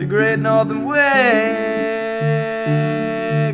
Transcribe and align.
The 0.00 0.06
Great 0.06 0.38
Northern 0.38 0.86
Way, 0.86 1.92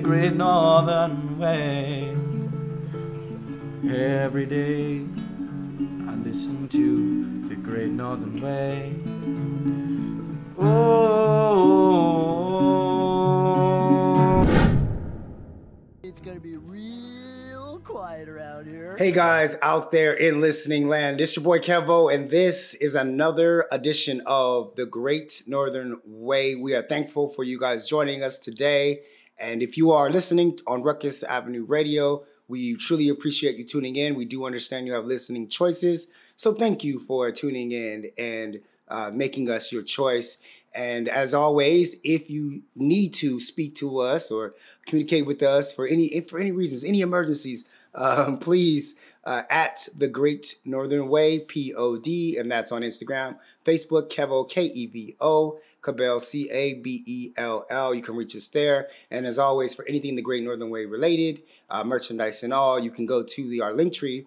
Great 0.00 0.34
Northern 0.36 1.36
Way. 1.40 2.14
Every 3.84 4.46
day 4.46 5.04
I 6.08 6.14
listen 6.14 6.68
to 6.68 7.48
the 7.48 7.56
Great 7.56 7.90
Northern 7.90 8.40
Way. 8.40 8.94
Oh. 10.56 12.25
Quiet 17.96 18.28
around 18.28 18.66
here. 18.66 18.94
Hey 18.98 19.10
guys 19.10 19.56
out 19.62 19.90
there 19.90 20.12
in 20.12 20.42
listening 20.42 20.86
land, 20.86 21.18
this 21.18 21.34
your 21.34 21.42
boy 21.42 21.60
Kevo, 21.60 22.12
and 22.14 22.28
this 22.28 22.74
is 22.74 22.94
another 22.94 23.66
edition 23.72 24.20
of 24.26 24.74
the 24.76 24.84
Great 24.84 25.42
Northern 25.46 25.98
Way. 26.04 26.54
We 26.56 26.74
are 26.74 26.82
thankful 26.82 27.26
for 27.26 27.42
you 27.42 27.58
guys 27.58 27.88
joining 27.88 28.22
us 28.22 28.38
today. 28.38 29.00
And 29.40 29.62
if 29.62 29.78
you 29.78 29.92
are 29.92 30.10
listening 30.10 30.58
on 30.66 30.82
Ruckus 30.82 31.22
Avenue 31.22 31.64
Radio, 31.64 32.22
we 32.48 32.76
truly 32.76 33.08
appreciate 33.08 33.56
you 33.56 33.64
tuning 33.64 33.96
in. 33.96 34.14
We 34.14 34.26
do 34.26 34.44
understand 34.44 34.86
you 34.86 34.92
have 34.92 35.06
listening 35.06 35.48
choices. 35.48 36.08
So 36.36 36.52
thank 36.52 36.84
you 36.84 36.98
for 36.98 37.32
tuning 37.32 37.72
in 37.72 38.10
and 38.18 38.60
uh, 38.88 39.10
making 39.10 39.48
us 39.48 39.72
your 39.72 39.82
choice. 39.82 40.36
And 40.76 41.08
as 41.08 41.32
always, 41.32 41.96
if 42.04 42.28
you 42.28 42.62
need 42.74 43.14
to 43.14 43.40
speak 43.40 43.74
to 43.76 43.98
us 44.00 44.30
or 44.30 44.54
communicate 44.84 45.24
with 45.24 45.42
us 45.42 45.72
for 45.72 45.86
any 45.86 46.20
for 46.20 46.38
any 46.38 46.52
reasons, 46.52 46.84
any 46.84 47.00
emergencies, 47.00 47.64
um, 47.94 48.38
please 48.38 48.94
uh, 49.24 49.42
at 49.48 49.88
the 49.96 50.06
Great 50.06 50.56
Northern 50.66 51.08
Way 51.08 51.40
Pod, 51.40 52.06
and 52.06 52.50
that's 52.50 52.70
on 52.70 52.82
Instagram, 52.82 53.38
Facebook, 53.64 54.10
Kevo 54.10 54.48
K 54.48 54.64
E 54.66 54.86
V 54.86 55.16
O, 55.18 55.58
Cabell 55.80 56.20
C 56.20 56.50
A 56.50 56.74
B 56.74 57.02
E 57.06 57.32
L 57.38 57.64
L. 57.70 57.94
You 57.94 58.02
can 58.02 58.14
reach 58.14 58.36
us 58.36 58.48
there. 58.48 58.88
And 59.10 59.26
as 59.26 59.38
always, 59.38 59.74
for 59.74 59.86
anything 59.88 60.14
the 60.14 60.22
Great 60.22 60.44
Northern 60.44 60.68
Way 60.68 60.84
related, 60.84 61.42
uh, 61.70 61.84
merchandise 61.84 62.42
and 62.42 62.52
all, 62.52 62.78
you 62.78 62.90
can 62.90 63.06
go 63.06 63.22
to 63.22 63.48
the 63.48 63.62
our 63.62 63.72
link 63.72 63.94
tree 63.94 64.26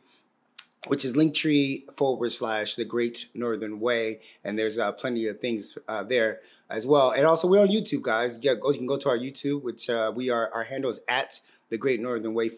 which 0.88 1.04
is 1.04 1.14
linktree 1.14 1.84
forward 1.96 2.32
slash 2.32 2.76
the 2.76 2.86
great 2.86 3.26
northern 3.34 3.80
way 3.80 4.20
and 4.44 4.58
there's 4.58 4.78
uh, 4.78 4.92
plenty 4.92 5.28
of 5.28 5.40
things 5.40 5.78
uh, 5.88 6.04
there 6.04 6.40
as 6.70 6.88
well. 6.88 7.12
And 7.12 7.26
also 7.26 7.48
we're 7.48 7.62
on 7.62 7.68
youtube 7.68 8.02
guys. 8.02 8.40
Yeah, 8.42 8.56
go, 8.56 8.72
you 8.72 8.78
can 8.78 8.88
go 8.88 8.98
to 8.98 9.10
our 9.10 9.18
youtube 9.18 9.62
which 9.62 9.90
uh, 9.90 10.12
we 10.16 10.30
are 10.30 10.50
our 10.54 10.64
handle 10.64 10.90
is 10.90 11.02
at 11.08 11.42
the 11.70 11.78
great 11.78 12.00
northern 12.00 12.34
way 12.34 12.50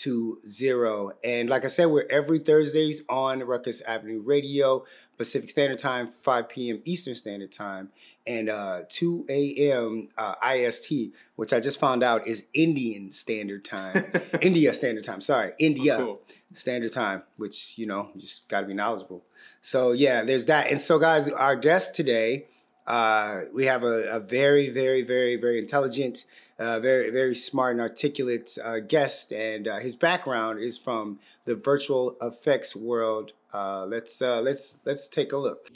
5420 0.00 1.16
and 1.24 1.50
like 1.50 1.64
i 1.64 1.68
said 1.68 1.86
we're 1.86 2.06
every 2.10 2.38
thursdays 2.38 3.02
on 3.08 3.40
ruckus 3.40 3.80
avenue 3.82 4.20
radio 4.20 4.84
pacific 5.18 5.50
standard 5.50 5.78
time 5.78 6.10
5 6.22 6.48
p.m 6.48 6.82
eastern 6.84 7.14
standard 7.14 7.52
time 7.52 7.90
and 8.26 8.48
uh, 8.48 8.82
2 8.88 9.26
a.m 9.28 10.08
uh, 10.16 10.34
ist 10.54 10.92
which 11.36 11.52
i 11.52 11.60
just 11.60 11.78
found 11.80 12.02
out 12.02 12.26
is 12.26 12.46
indian 12.54 13.10
standard 13.12 13.64
time 13.64 14.04
india 14.42 14.72
standard 14.72 15.04
time 15.04 15.20
sorry 15.20 15.52
india 15.58 15.96
Oh, 15.98 16.04
cool. 16.04 16.22
standard 16.54 16.92
time, 16.92 17.22
which 17.36 17.76
you 17.78 17.86
know, 17.86 18.10
you 18.14 18.20
just 18.20 18.48
got 18.48 18.62
to 18.62 18.66
be 18.66 18.74
knowledgeable. 18.74 19.24
So 19.62 19.92
yeah, 19.92 20.22
there's 20.22 20.46
that. 20.46 20.68
And 20.70 20.80
so, 20.80 20.98
guys, 20.98 21.28
our 21.28 21.54
guest 21.56 21.94
today, 21.94 22.46
uh, 22.90 23.44
we 23.54 23.66
have 23.66 23.84
a, 23.84 24.16
a 24.16 24.18
very, 24.18 24.68
very, 24.68 25.02
very, 25.02 25.36
very 25.36 25.60
intelligent, 25.60 26.26
uh, 26.58 26.80
very, 26.80 27.08
very 27.10 27.36
smart 27.36 27.70
and 27.70 27.80
articulate 27.80 28.58
uh, 28.64 28.80
guest, 28.80 29.32
and 29.32 29.68
uh, 29.68 29.78
his 29.78 29.94
background 29.94 30.58
is 30.58 30.76
from 30.76 31.20
the 31.44 31.54
virtual 31.54 32.16
effects 32.20 32.74
world. 32.74 33.32
Uh, 33.54 33.86
let's 33.86 34.20
let's 34.20 34.78
let's 34.84 35.06
take 35.06 35.32
a 35.32 35.36
look. 35.36 35.70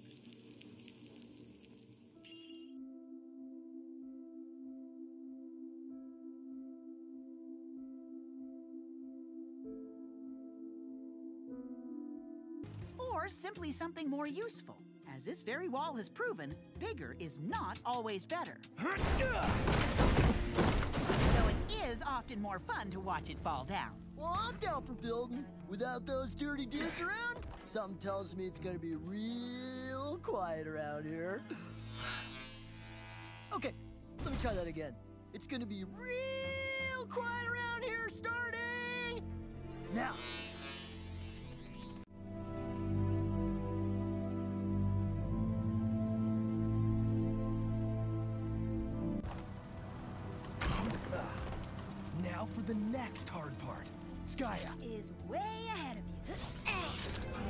Or 12.99 13.29
simply 13.29 13.71
something 13.71 14.11
more 14.11 14.27
useful. 14.27 14.79
As 15.15 15.25
this 15.25 15.43
very 15.43 15.69
wall 15.69 15.95
has 15.95 16.09
proven, 16.09 16.57
bigger 16.81 17.15
is 17.21 17.39
not 17.39 17.79
always 17.87 18.27
better. 18.27 18.57
Though 18.81 19.37
it 21.49 21.57
is 21.89 22.03
often 22.05 22.43
more 22.43 22.59
fun 22.59 22.91
to 22.91 22.99
watch 22.99 23.31
it 23.31 23.39
fall 23.45 23.65
down. 23.65 23.93
Well, 24.17 24.37
I'm 24.37 24.57
down 24.57 24.83
for 24.83 24.95
building. 24.95 25.45
Without 25.69 26.05
those 26.05 26.35
dirty 26.35 26.67
dudes 26.67 27.01
around, 27.01 27.47
something 27.63 27.97
tells 27.99 28.35
me 28.35 28.47
it's 28.47 28.59
gonna 28.59 28.79
be 28.79 28.97
real 28.97 30.19
quiet 30.23 30.67
around 30.67 31.05
here. 31.05 31.43
Okay, 33.53 33.73
let 34.25 34.33
me 34.33 34.39
try 34.41 34.53
that 34.53 34.67
again. 34.67 34.97
It's 35.33 35.47
gonna 35.47 35.65
be 35.65 35.85
real 35.85 37.07
quiet 37.09 37.47
around 37.47 37.85
here 37.85 38.09
starting 38.09 39.23
now. 39.95 40.11
Now 40.11 40.13
next 53.15 53.29
hard 53.29 53.57
part. 53.61 53.87
Skya, 54.25 54.59
is 54.83 55.13
way 55.29 55.39
ahead 55.73 55.99
of 55.99 56.03
you. 56.27 57.44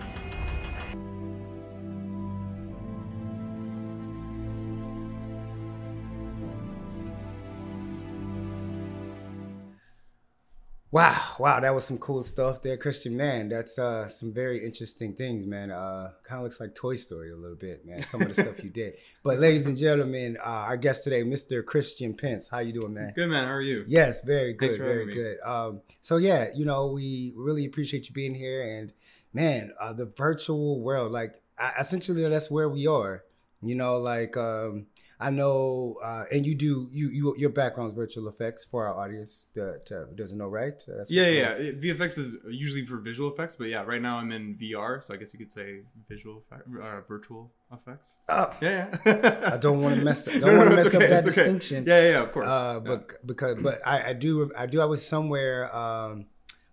Wow, 10.94 11.20
wow, 11.40 11.58
that 11.58 11.74
was 11.74 11.84
some 11.84 11.98
cool 11.98 12.22
stuff 12.22 12.62
there, 12.62 12.76
Christian. 12.76 13.16
Man, 13.16 13.48
that's 13.48 13.80
uh, 13.80 14.08
some 14.08 14.32
very 14.32 14.64
interesting 14.64 15.12
things, 15.14 15.44
man. 15.44 15.72
Uh, 15.72 16.12
kind 16.22 16.38
of 16.38 16.44
looks 16.44 16.60
like 16.60 16.72
Toy 16.72 16.94
Story 16.94 17.32
a 17.32 17.36
little 17.36 17.56
bit, 17.56 17.84
man. 17.84 18.04
Some 18.04 18.22
of 18.22 18.28
the 18.28 18.40
stuff 18.40 18.62
you 18.62 18.70
did. 18.70 18.94
But, 19.24 19.40
ladies 19.40 19.66
and 19.66 19.76
gentlemen, 19.76 20.36
uh, 20.38 20.68
our 20.68 20.76
guest 20.76 21.02
today, 21.02 21.24
Mr. 21.24 21.64
Christian 21.64 22.14
Pencz. 22.14 22.48
How 22.48 22.60
you 22.60 22.72
doing, 22.72 22.94
man? 22.94 23.12
Good 23.16 23.28
man. 23.28 23.46
How 23.46 23.54
are 23.54 23.60
you? 23.60 23.84
Yes, 23.88 24.22
very 24.22 24.52
good, 24.52 24.78
very 24.78 25.12
good. 25.12 25.38
Um, 25.44 25.80
so 26.00 26.16
yeah, 26.18 26.50
you 26.54 26.64
know, 26.64 26.86
we 26.86 27.32
really 27.34 27.64
appreciate 27.64 28.06
you 28.06 28.14
being 28.14 28.36
here, 28.36 28.62
and 28.62 28.92
man, 29.32 29.72
uh, 29.80 29.94
the 29.94 30.06
virtual 30.06 30.80
world, 30.80 31.10
like 31.10 31.42
I, 31.58 31.72
essentially, 31.80 32.22
that's 32.28 32.52
where 32.52 32.68
we 32.68 32.86
are. 32.86 33.24
You 33.62 33.74
know, 33.74 33.98
like 33.98 34.36
um, 34.36 34.86
I 35.20 35.30
know, 35.30 35.96
uh, 36.02 36.24
and 36.32 36.44
you 36.44 36.54
do 36.54 36.88
you 36.90 37.08
you 37.08 37.34
your 37.38 37.50
background 37.50 37.90
is 37.90 37.96
virtual 37.96 38.28
effects 38.28 38.64
for 38.64 38.86
our 38.86 38.94
audience 38.94 39.48
that 39.54 39.90
uh, 39.92 40.12
doesn't 40.14 40.36
know, 40.38 40.48
right? 40.48 40.74
That's 40.86 41.10
Yeah, 41.10 41.28
yeah, 41.28 41.50
It- 41.52 41.80
VFX 41.80 42.18
is 42.18 42.34
usually 42.48 42.84
for 42.84 42.98
visual 42.98 43.32
effects, 43.32 43.54
but 43.56 43.68
yeah, 43.68 43.82
right 43.84 44.02
now 44.02 44.18
I'm 44.18 44.32
in 44.32 44.56
VR, 44.56 45.00
so 45.02 45.14
I 45.14 45.16
guess 45.16 45.32
you 45.32 45.38
could 45.38 45.52
say 45.52 45.82
visual 46.08 46.38
effect, 46.44 46.68
uh, 46.82 47.00
virtual 47.02 47.52
effects. 47.72 48.18
Oh, 48.28 48.52
Yeah, 48.60 48.96
yeah. 49.06 49.50
I 49.54 49.56
don't 49.56 49.82
want 49.82 49.96
to 49.98 50.04
mess 50.04 50.26
up. 50.26 50.34
Don't 50.40 50.56
want 50.56 50.70
to 50.70 50.70
no, 50.70 50.76
mess 50.76 50.86
it's 50.86 50.94
up 50.96 51.00
that 51.02 51.12
okay. 51.12 51.26
distinction. 51.26 51.84
Yeah, 51.86 52.00
yeah, 52.02 52.10
yeah, 52.10 52.22
of 52.22 52.32
course. 52.32 52.48
Uh, 52.48 52.80
Yeah. 52.84 52.90
but 52.96 53.26
because 53.26 53.56
but 53.62 53.80
I, 53.86 54.10
I 54.10 54.12
do 54.14 54.50
I 54.58 54.66
do 54.66 54.80
I 54.80 54.84
was 54.86 55.06
somewhere 55.06 55.74
um 55.74 56.26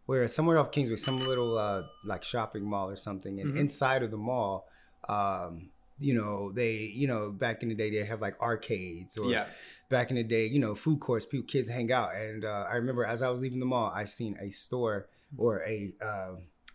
where 0.07 0.28
somewhere 0.28 0.57
off 0.57 0.72
Kingsway, 0.72 0.96
some 0.97 1.18
little 1.18 1.57
uh 1.57 1.84
like 2.03 2.24
shopping 2.24 2.63
mall 2.68 2.90
or 2.90 2.96
something, 2.96 3.40
and 3.40 3.50
Mm-hmm. 3.51 3.59
inside 3.59 4.01
of 4.03 4.09
the 4.12 4.18
mall, 4.18 4.68
um, 5.07 5.69
you 6.01 6.13
know, 6.13 6.51
they 6.51 6.73
you 6.73 7.07
know 7.07 7.31
back 7.31 7.63
in 7.63 7.69
the 7.69 7.75
day 7.75 7.89
they 7.89 8.03
have 8.06 8.22
like 8.22 8.39
arcades 8.41 9.17
or 9.17 9.31
Yeah. 9.31 9.45
back 9.89 10.09
in 10.09 10.16
the 10.17 10.23
day, 10.23 10.45
you 10.47 10.59
know, 10.59 10.73
food 10.75 11.00
courts, 11.00 11.25
people 11.25 11.45
kids 11.45 11.67
hang 11.69 11.91
out, 11.91 12.16
and 12.16 12.45
uh, 12.45 12.66
I 12.69 12.75
remember 12.75 13.06
as 13.06 13.22
I 13.22 13.29
was 13.29 13.41
leaving 13.41 13.59
the 13.59 13.66
mall, 13.66 13.91
I 13.94 14.06
seen 14.06 14.38
a 14.41 14.50
store 14.50 15.07
or 15.38 15.63
a 15.63 15.94
uh, 16.03 16.31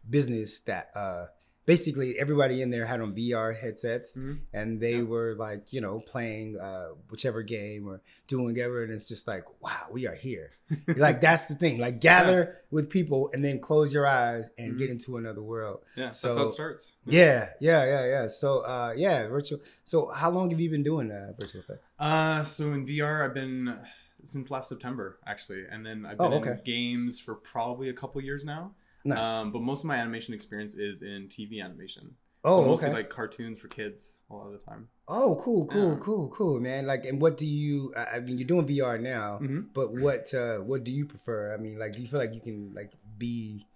business 0.09 0.60
that 0.60 0.91
uh 0.94 1.26
basically 1.66 2.19
everybody 2.19 2.62
in 2.62 2.71
there 2.71 2.87
had 2.87 3.00
on 3.00 3.12
VR 3.15 3.53
headsets 3.53 4.16
Mhm. 4.16 4.38
and 4.53 4.81
they 4.81 4.97
Yeah. 4.99 5.03
were 5.03 5.34
like, 5.34 5.72
you 5.72 5.81
know, 5.81 5.99
playing 6.00 6.56
uh, 6.59 6.91
whichever 7.10 7.43
game 7.43 7.88
or 7.88 8.00
doing 8.29 8.46
whatever. 8.46 8.82
And 8.85 8.93
it's 8.93 9.08
just 9.08 9.26
like, 9.26 9.44
wow, 9.61 9.88
we 9.90 10.06
are 10.06 10.14
here. 10.14 10.52
like, 10.96 11.20
that's 11.20 11.46
the 11.46 11.55
thing. 11.56 11.79
Like, 11.79 12.00
gather 12.00 12.56
with 12.70 12.88
people 12.88 13.31
and 13.32 13.44
then 13.44 13.58
close 13.61 13.93
your 13.93 14.06
eyes 14.06 14.49
and 14.56 14.75
Mhm. 14.75 14.79
get 14.79 14.90
into 14.90 15.17
another 15.17 15.43
world. 15.43 15.81
yeah, 15.96 16.06
that's 16.06 16.20
so- 16.20 16.37
how 16.37 16.46
it 16.46 16.50
starts. 16.52 16.94
Yeah, 17.05 17.50
yeah, 17.61 17.85
yeah, 17.85 18.06
yeah. 18.06 18.26
So, 18.29 18.61
uh, 18.61 18.94
yeah, 18.96 19.26
virtual. 19.26 19.61
So, 19.85 20.06
how 20.06 20.31
long 20.31 20.50
have 20.50 20.61
you 20.61 20.70
been 20.70 20.82
doing 20.85 21.11
uh, 21.11 21.32
virtual 21.38 21.62
effects? 21.62 21.94
Uh, 21.99 22.44
so 22.44 22.73
in 22.73 22.87
VR, 22.87 23.25
I've 23.25 23.35
been 23.35 23.76
since 24.25 24.50
last 24.50 24.69
September 24.69 25.19
actually, 25.26 25.64
and 25.70 25.85
then 25.87 26.05
I've 26.06 26.17
Oh, 26.20 26.31
been 26.31 26.40
okay. 26.43 26.50
in 26.52 26.61
games 26.64 27.20
for 27.20 27.35
probably 27.35 27.88
a 27.88 27.93
couple 27.93 28.20
years 28.23 28.44
now. 28.44 28.75
Nice. 29.06 29.19
Um, 29.19 29.53
but 29.53 29.62
most 29.62 29.81
of 29.81 29.87
my 29.87 29.97
animation 29.97 30.35
experience 30.35 30.75
is 30.75 31.03
in 31.03 31.29
TV 31.29 31.62
animation. 31.62 32.14
oh, 32.44 32.62
so 32.62 32.69
mostly 32.69 32.88
okay. 32.88 32.97
like 32.99 33.11
cartoons 33.11 33.58
for 33.58 33.69
kids 33.69 34.20
a 34.31 34.35
lot 34.35 34.47
of 34.47 34.53
the 34.53 34.58
time. 34.58 34.88
oh, 35.08 35.41
cool, 35.43 35.67
cool, 35.67 35.93
Yeah. 35.93 35.99
cool, 36.00 36.29
cool, 36.31 36.61
man. 36.61 36.87
Like, 36.87 37.05
and 37.06 37.20
what 37.20 37.37
do 37.37 37.47
you? 37.47 37.93
I 37.97 38.20
mean, 38.20 38.38
you're 38.38 38.47
doing 38.47 38.67
VR 38.67 38.99
now, 39.00 39.38
Mhm. 39.43 39.73
but 39.75 39.93
what? 39.93 40.32
uh 40.35 40.58
What 40.58 40.85
do 40.85 40.91
you 40.93 41.05
prefer? 41.06 41.55
I 41.55 41.56
mean, 41.56 41.79
like, 41.79 41.93
do 41.93 42.03
you 42.03 42.08
feel 42.08 42.20
like 42.20 42.35
you 42.35 42.41
can 42.41 42.73
like 42.75 42.93
be? 43.19 43.67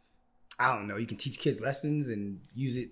I 0.58 0.74
don't 0.76 0.86
know. 0.88 0.96
You 0.96 1.06
can 1.06 1.16
teach 1.16 1.38
kids 1.38 1.58
lessons 1.60 2.08
and 2.10 2.40
use 2.54 2.76
it 2.76 2.90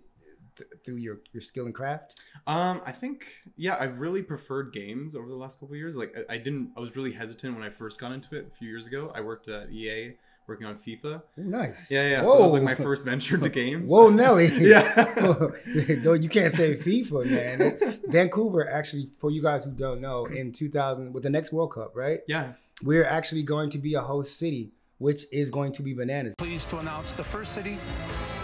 th- 0.56 0.70
through 0.84 0.96
your 0.96 1.20
your 1.32 1.42
skill 1.42 1.66
and 1.66 1.74
craft? 1.74 2.20
Um, 2.46 2.80
I 2.86 2.92
think 2.92 3.26
yeah, 3.56 3.74
I 3.74 3.84
really 3.84 4.22
preferred 4.22 4.72
games 4.72 5.14
over 5.14 5.28
the 5.28 5.34
last 5.36 5.60
couple 5.60 5.74
of 5.74 5.78
years. 5.78 5.94
Like 5.96 6.12
I, 6.18 6.34
I 6.34 6.38
didn't, 6.38 6.72
I 6.76 6.80
was 6.80 6.96
really 6.96 7.12
hesitant 7.12 7.54
when 7.54 7.62
I 7.62 7.70
first 7.70 8.00
got 8.00 8.10
into 8.12 8.36
it 8.36 8.48
a 8.50 8.54
few 8.56 8.68
years 8.68 8.86
ago. 8.86 9.12
I 9.14 9.20
worked 9.20 9.48
at 9.48 9.70
EA 9.70 10.16
working 10.48 10.66
on 10.66 10.76
FIFA. 10.76 11.22
Ooh, 11.38 11.44
nice. 11.44 11.90
Yeah, 11.90 12.08
yeah. 12.08 12.24
So 12.24 12.32
that 12.32 12.40
was 12.42 12.52
like 12.52 12.62
my 12.62 12.74
first 12.74 13.04
venture 13.04 13.36
into 13.36 13.48
games. 13.62 13.88
Whoa, 13.88 14.08
Nelly. 14.08 14.48
Yeah. 14.58 15.04
Though 16.02 16.14
you 16.14 16.28
can't 16.28 16.52
say 16.52 16.76
FIFA, 16.76 17.26
man. 17.30 18.00
Vancouver, 18.08 18.68
actually, 18.68 19.06
for 19.20 19.30
you 19.30 19.42
guys 19.42 19.64
who 19.64 19.72
don't 19.72 20.00
know, 20.00 20.26
in 20.26 20.52
2000, 20.52 21.12
with 21.12 21.22
the 21.22 21.30
next 21.30 21.52
World 21.52 21.72
Cup, 21.74 21.92
right? 21.94 22.20
Yeah. 22.26 22.52
We're 22.82 23.04
actually 23.04 23.42
going 23.42 23.70
to 23.70 23.78
be 23.78 23.94
a 23.94 24.00
host 24.00 24.36
city, 24.38 24.72
which 24.98 25.26
is 25.32 25.50
going 25.50 25.72
to 25.72 25.82
be 25.82 25.92
bananas. 25.94 26.34
Pleased 26.38 26.70
to 26.70 26.78
announce 26.78 27.12
the 27.12 27.24
first 27.24 27.52
city, 27.52 27.78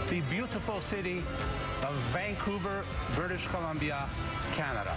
the 0.08 0.20
beautiful 0.30 0.80
city 0.80 1.18
of 1.82 1.94
Vancouver, 2.12 2.84
British 3.14 3.46
Columbia, 3.48 4.08
Canada. 4.52 4.96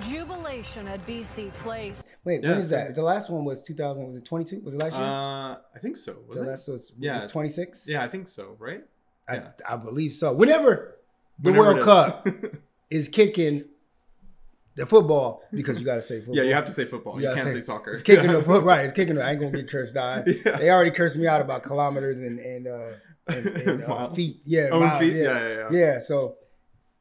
Jubilation 0.00 0.88
at 0.88 1.04
BC 1.06 1.52
Place. 1.58 2.04
Wait, 2.24 2.42
Yeah, 2.42 2.50
when 2.50 2.58
is 2.58 2.68
that? 2.68 2.94
The 2.94 3.02
last 3.02 3.30
one 3.30 3.44
was 3.44 3.62
2000. 3.62 4.06
Was 4.06 4.16
it 4.16 4.24
22? 4.24 4.60
Was 4.60 4.74
it 4.74 4.78
last 4.78 4.94
year? 4.94 5.02
Uh, 5.02 5.54
I 5.74 5.78
think 5.80 5.96
so. 5.96 6.18
Was 6.28 6.38
the 6.38 6.44
it? 6.44 6.48
last 6.48 6.68
was, 6.68 6.92
Yeah. 6.98 7.14
was 7.14 7.26
26. 7.26 7.88
Yeah, 7.88 8.02
I 8.04 8.08
think 8.08 8.28
so. 8.28 8.56
Right. 8.58 8.84
I, 9.28 9.34
yeah. 9.36 9.48
I 9.68 9.76
believe 9.76 10.12
so. 10.12 10.32
Whenever 10.32 10.98
the 11.38 11.50
Whenever 11.50 11.74
World. 11.74 11.84
Cup 11.84 12.28
is 12.90 13.08
kicking 13.08 13.64
the 14.74 14.86
football, 14.86 15.42
because 15.52 15.78
you 15.78 15.84
got 15.84 15.96
to 15.96 16.02
say 16.02 16.18
football. 16.20 16.36
yeah, 16.36 16.42
you 16.44 16.54
have 16.54 16.66
to 16.66 16.72
say 16.72 16.84
football. 16.86 17.16
You, 17.16 17.22
gotta 17.22 17.42
can't 17.42 17.52
say, 17.52 17.60
soccer. 17.60 17.92
It's 17.92 18.02
kicking 18.02 18.32
the 18.32 18.42
foot 18.44 18.64
right. 18.64 18.84
It's 18.84 18.92
kicking. 18.92 19.16
The, 19.16 19.24
I 19.24 19.32
ain't 19.32 19.40
gonna 19.40 19.52
get 19.52 19.68
cursed 19.68 19.96
out. 19.96 20.26
Yeah. 20.26 20.56
They 20.58 20.70
already 20.70 20.90
cursed 20.92 21.16
me 21.16 21.26
out 21.26 21.40
about 21.42 21.62
kilometers 21.62 22.20
and 22.20 22.38
and 22.38 22.66
uh, 22.66 22.92
and, 23.28 23.46
and 23.46 23.84
uh, 23.84 24.10
feet. 24.10 24.36
Yeah, 24.44 24.70
miles, 24.70 25.00
feet? 25.00 25.14
Yeah. 25.14 25.22
Yeah, 25.22 25.48
yeah, 25.48 25.68
yeah. 25.70 25.78
Yeah, 25.78 25.98
So 25.98 26.36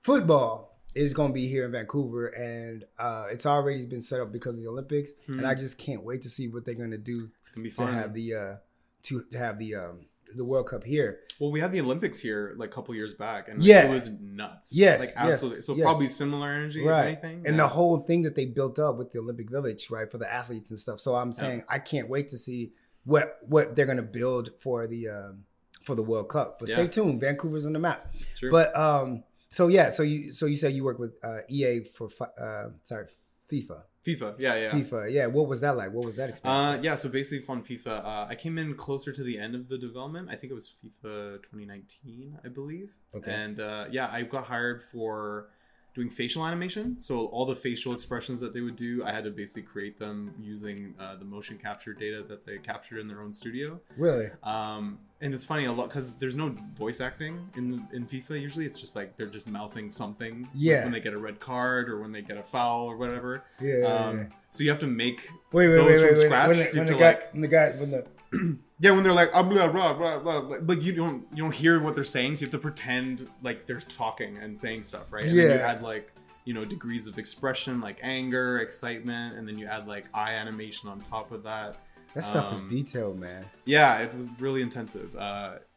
football 0.01 0.70
is 0.93 1.13
gonna 1.13 1.33
be 1.33 1.47
here 1.47 1.65
in 1.65 1.71
Vancouver, 1.71 2.27
and 2.27 2.85
uh, 2.99 3.27
it's 3.31 3.45
already 3.45 3.85
been 3.85 4.01
set 4.01 4.19
up 4.19 4.31
because 4.31 4.55
of 4.55 4.61
the 4.61 4.67
Olympics, 4.67 5.11
and 5.27 5.45
I 5.45 5.55
just 5.55 5.77
can't 5.77 6.03
wait 6.03 6.21
to 6.23 6.29
see 6.29 6.47
what 6.47 6.65
they're 6.65 6.75
gonna 6.75 6.97
do 6.97 7.29
gonna 7.55 7.63
be 7.63 7.71
to 7.71 7.85
have 7.85 8.13
the 8.13 8.33
uh, 8.33 8.55
to 9.03 9.23
to 9.31 9.37
have 9.37 9.57
the 9.59 9.75
um, 9.75 10.05
the 10.35 10.45
World 10.45 10.67
Cup 10.67 10.83
here. 10.83 11.19
Well, 11.39 11.51
we 11.51 11.59
had 11.59 11.71
the 11.71 11.81
Olympics 11.81 12.19
here 12.19 12.53
like 12.57 12.69
a 12.69 12.73
couple 12.73 12.95
years 12.95 13.13
back, 13.13 13.47
and 13.49 13.61
Yeah. 13.63 13.87
it 13.87 13.91
was 13.91 14.09
nuts. 14.21 14.73
Yes, 14.73 14.99
like 14.99 15.09
yes, 15.09 15.17
absolutely. 15.17 15.61
so 15.61 15.75
yes. 15.75 15.83
probably 15.83 16.07
similar 16.07 16.51
energy, 16.51 16.83
right 16.83 17.17
if 17.17 17.23
anything. 17.23 17.47
and 17.47 17.55
yeah. 17.57 17.63
the 17.63 17.67
whole 17.69 17.99
thing 17.99 18.21
that 18.23 18.35
they 18.35 18.45
built 18.45 18.79
up 18.79 18.97
with 18.97 19.11
the 19.11 19.19
olympic 19.19 19.49
village 19.49 19.89
right 19.89 20.09
for 20.11 20.17
the 20.17 20.31
athletes 20.31 20.69
and 20.69 20.79
stuff 20.79 20.99
so 20.99 21.15
i'm 21.15 21.31
saying 21.33 21.63
i 21.69 21.79
can't 21.79 22.07
wait 22.09 22.29
to 22.29 22.37
see 22.37 22.71
what 23.03 23.37
what 23.47 23.75
they're 23.75 23.85
gonna 23.85 24.01
build 24.01 24.51
for 24.59 24.87
the 24.87 25.07
um 25.09 25.43
for 25.83 25.95
the 25.95 26.03
world 26.03 26.29
cup 26.29 26.59
but 26.59 26.69
stay 26.69 26.87
tuned 26.87 27.19
vancouver's 27.19 27.65
on 27.65 27.73
the 27.73 27.79
map 27.79 28.13
True. 28.37 28.51
but 28.51 28.75
um 28.77 29.23
so 29.51 29.67
yeah 29.67 29.89
so 29.89 30.03
you 30.03 30.31
so 30.31 30.45
you 30.45 30.57
said 30.57 30.73
you 30.73 30.83
work 30.83 30.99
with 30.99 31.13
uh 31.23 31.39
ea 31.49 31.81
for 31.95 32.09
uh 32.39 32.69
sorry 32.83 33.05
fifa 33.51 33.83
FIFA, 34.05 34.35
yeah, 34.39 34.55
yeah. 34.55 34.71
fifa 34.71 35.11
yeah 35.11 35.27
what 35.27 35.47
was 35.47 35.61
that 35.61 35.77
like 35.77 35.91
what 35.93 36.03
was 36.03 36.15
that 36.15 36.29
experience 36.29 36.79
Uh, 36.79 36.81
yeah, 36.81 36.95
so 36.95 37.07
basically 37.07 37.45
on 37.47 37.61
FIFA, 37.63 38.03
uh, 38.03 38.25
I 38.27 38.33
came 38.33 38.57
in 38.57 38.73
closer 38.73 39.11
to 39.11 39.23
the 39.23 39.37
end 39.37 39.53
of 39.53 39.67
the 39.67 39.77
development. 39.77 40.27
I 40.31 40.35
think 40.35 40.49
it 40.49 40.55
was 40.55 40.73
FIFA 40.83 41.43
2019, 41.43 42.39
I 42.43 42.47
believe. 42.47 42.89
Okay. 43.13 43.31
And 43.31 43.59
uh, 43.59 43.85
yeah, 43.91 44.09
I 44.11 44.23
got 44.23 44.45
hired 44.45 44.81
for 44.91 45.49
doing 45.93 46.09
facial 46.09 46.45
animation. 46.47 46.95
So 47.01 47.25
all 47.27 47.45
the 47.45 47.55
facial 47.55 47.93
expressions 47.93 48.39
that 48.39 48.53
they 48.53 48.61
would 48.61 48.77
do, 48.77 49.03
I 49.03 49.11
had 49.11 49.25
to 49.25 49.29
basically 49.31 49.63
create 49.63 49.99
them 49.99 50.33
using 50.39 50.95
uh, 50.99 51.17
the 51.17 51.25
motion 51.25 51.57
capture 51.57 51.93
data 51.93 52.23
that 52.29 52.45
they 52.45 52.57
captured 52.59 52.99
in 52.99 53.07
their 53.09 53.21
own 53.21 53.33
studio. 53.33 53.79
really 53.97 54.29
Um, 54.43 54.99
and 55.19 55.33
it's 55.33 55.43
funny 55.45 55.65
a 55.65 55.71
lot 55.71 55.89
because 55.89 56.11
there's 56.19 56.35
no 56.37 56.55
voice 56.75 56.99
acting 57.01 57.49
in 57.55 57.85
in 57.93 58.07
FIFA. 58.07 58.41
Usually, 58.41 58.65
it's 58.65 58.79
just 58.79 58.95
like 58.95 59.17
they're 59.17 59.27
just 59.27 59.47
mouthing 59.47 59.91
something. 59.91 60.41
like 60.43 60.49
Yeah. 60.55 60.83
when 60.83 60.93
they 60.93 60.99
get 61.01 61.13
a 61.13 61.19
red 61.19 61.39
card 61.39 61.89
or 61.89 61.99
when 62.01 62.11
they 62.11 62.21
get 62.21 62.37
a 62.37 62.43
foul 62.43 62.85
or 62.87 62.97
whatever. 62.97 63.43
Yeah, 63.61 63.77
yeah, 63.77 63.85
Um, 63.85 64.17
yeah. 64.17 64.25
So 64.51 64.63
you 64.63 64.69
have 64.71 64.79
to 64.79 64.87
make 64.87 65.29
wait 65.51 65.67
wait 65.67 65.75
those 65.75 65.85
wait 65.85 65.95
from 65.97 66.03
wait, 66.05 66.11
wait. 66.13 66.25
scratch. 66.25 66.47
when 66.47 66.57
the, 66.57 66.77
when 66.79 66.87
the 66.87 66.93
guy 66.93 67.07
like- 67.07 67.33
when 67.33 67.41
the 67.41 67.47
guy 67.47 67.69
when 67.71 67.91
the 67.91 68.07
yeah, 68.81 68.91
when 68.91 69.03
they're 69.03 69.13
like 69.13 69.29
ah, 69.33 69.43
blah 69.43 69.67
blah 69.67 69.93
blah 69.93 70.17
blah, 70.19 70.39
like, 70.39 70.61
like 70.65 70.81
you 70.81 70.93
don't 70.93 71.25
you 71.31 71.43
don't 71.43 71.53
hear 71.53 71.79
what 71.79 71.93
they're 71.95 72.03
saying, 72.03 72.35
so 72.35 72.41
you 72.41 72.47
have 72.47 72.51
to 72.51 72.57
pretend 72.59 73.29
like 73.43 73.67
they're 73.67 73.79
talking 73.79 74.37
and 74.37 74.57
saying 74.57 74.83
stuff, 74.83 75.11
right? 75.13 75.23
And 75.25 75.37
then 75.37 75.45
you 75.51 75.57
Yeah. 75.57 75.71
add 75.71 75.81
like 75.83 76.11
you 76.45 76.53
know 76.55 76.65
degrees 76.65 77.05
of 77.07 77.19
expression, 77.19 77.79
like 77.79 77.99
anger, 78.01 78.59
excitement, 78.59 79.37
and 79.37 79.47
then 79.47 79.57
you 79.59 79.67
add 79.67 79.87
like 79.87 80.05
eye 80.13 80.33
animation 80.33 80.89
on 80.89 80.99
top 81.01 81.31
of 81.31 81.43
that. 81.43 81.77
that 82.15 82.23
stuff 82.23 82.51
is 82.51 82.63
Um, 82.63 82.69
detailed 82.69 83.19
man 83.19 83.45
Yeah, 83.65 83.99
it 83.99 84.13
was 84.15 84.29
really 84.39 84.61
intensive. 84.63 85.11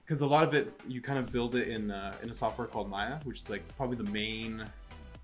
Because 0.07 0.21
a 0.23 0.27
lot 0.27 0.43
of 0.49 0.53
it, 0.55 0.73
you 0.89 1.01
kind 1.01 1.19
of 1.19 1.31
build 1.33 1.55
it 1.55 1.69
in 1.69 1.91
uh, 1.91 2.15
in 2.23 2.31
a 2.31 2.35
software 2.35 2.67
called 2.67 2.89
Maya, 2.89 3.19
which 3.25 3.39
is 3.41 3.51
like 3.51 3.63
probably 3.77 3.97
the 3.99 4.11
main 4.11 4.65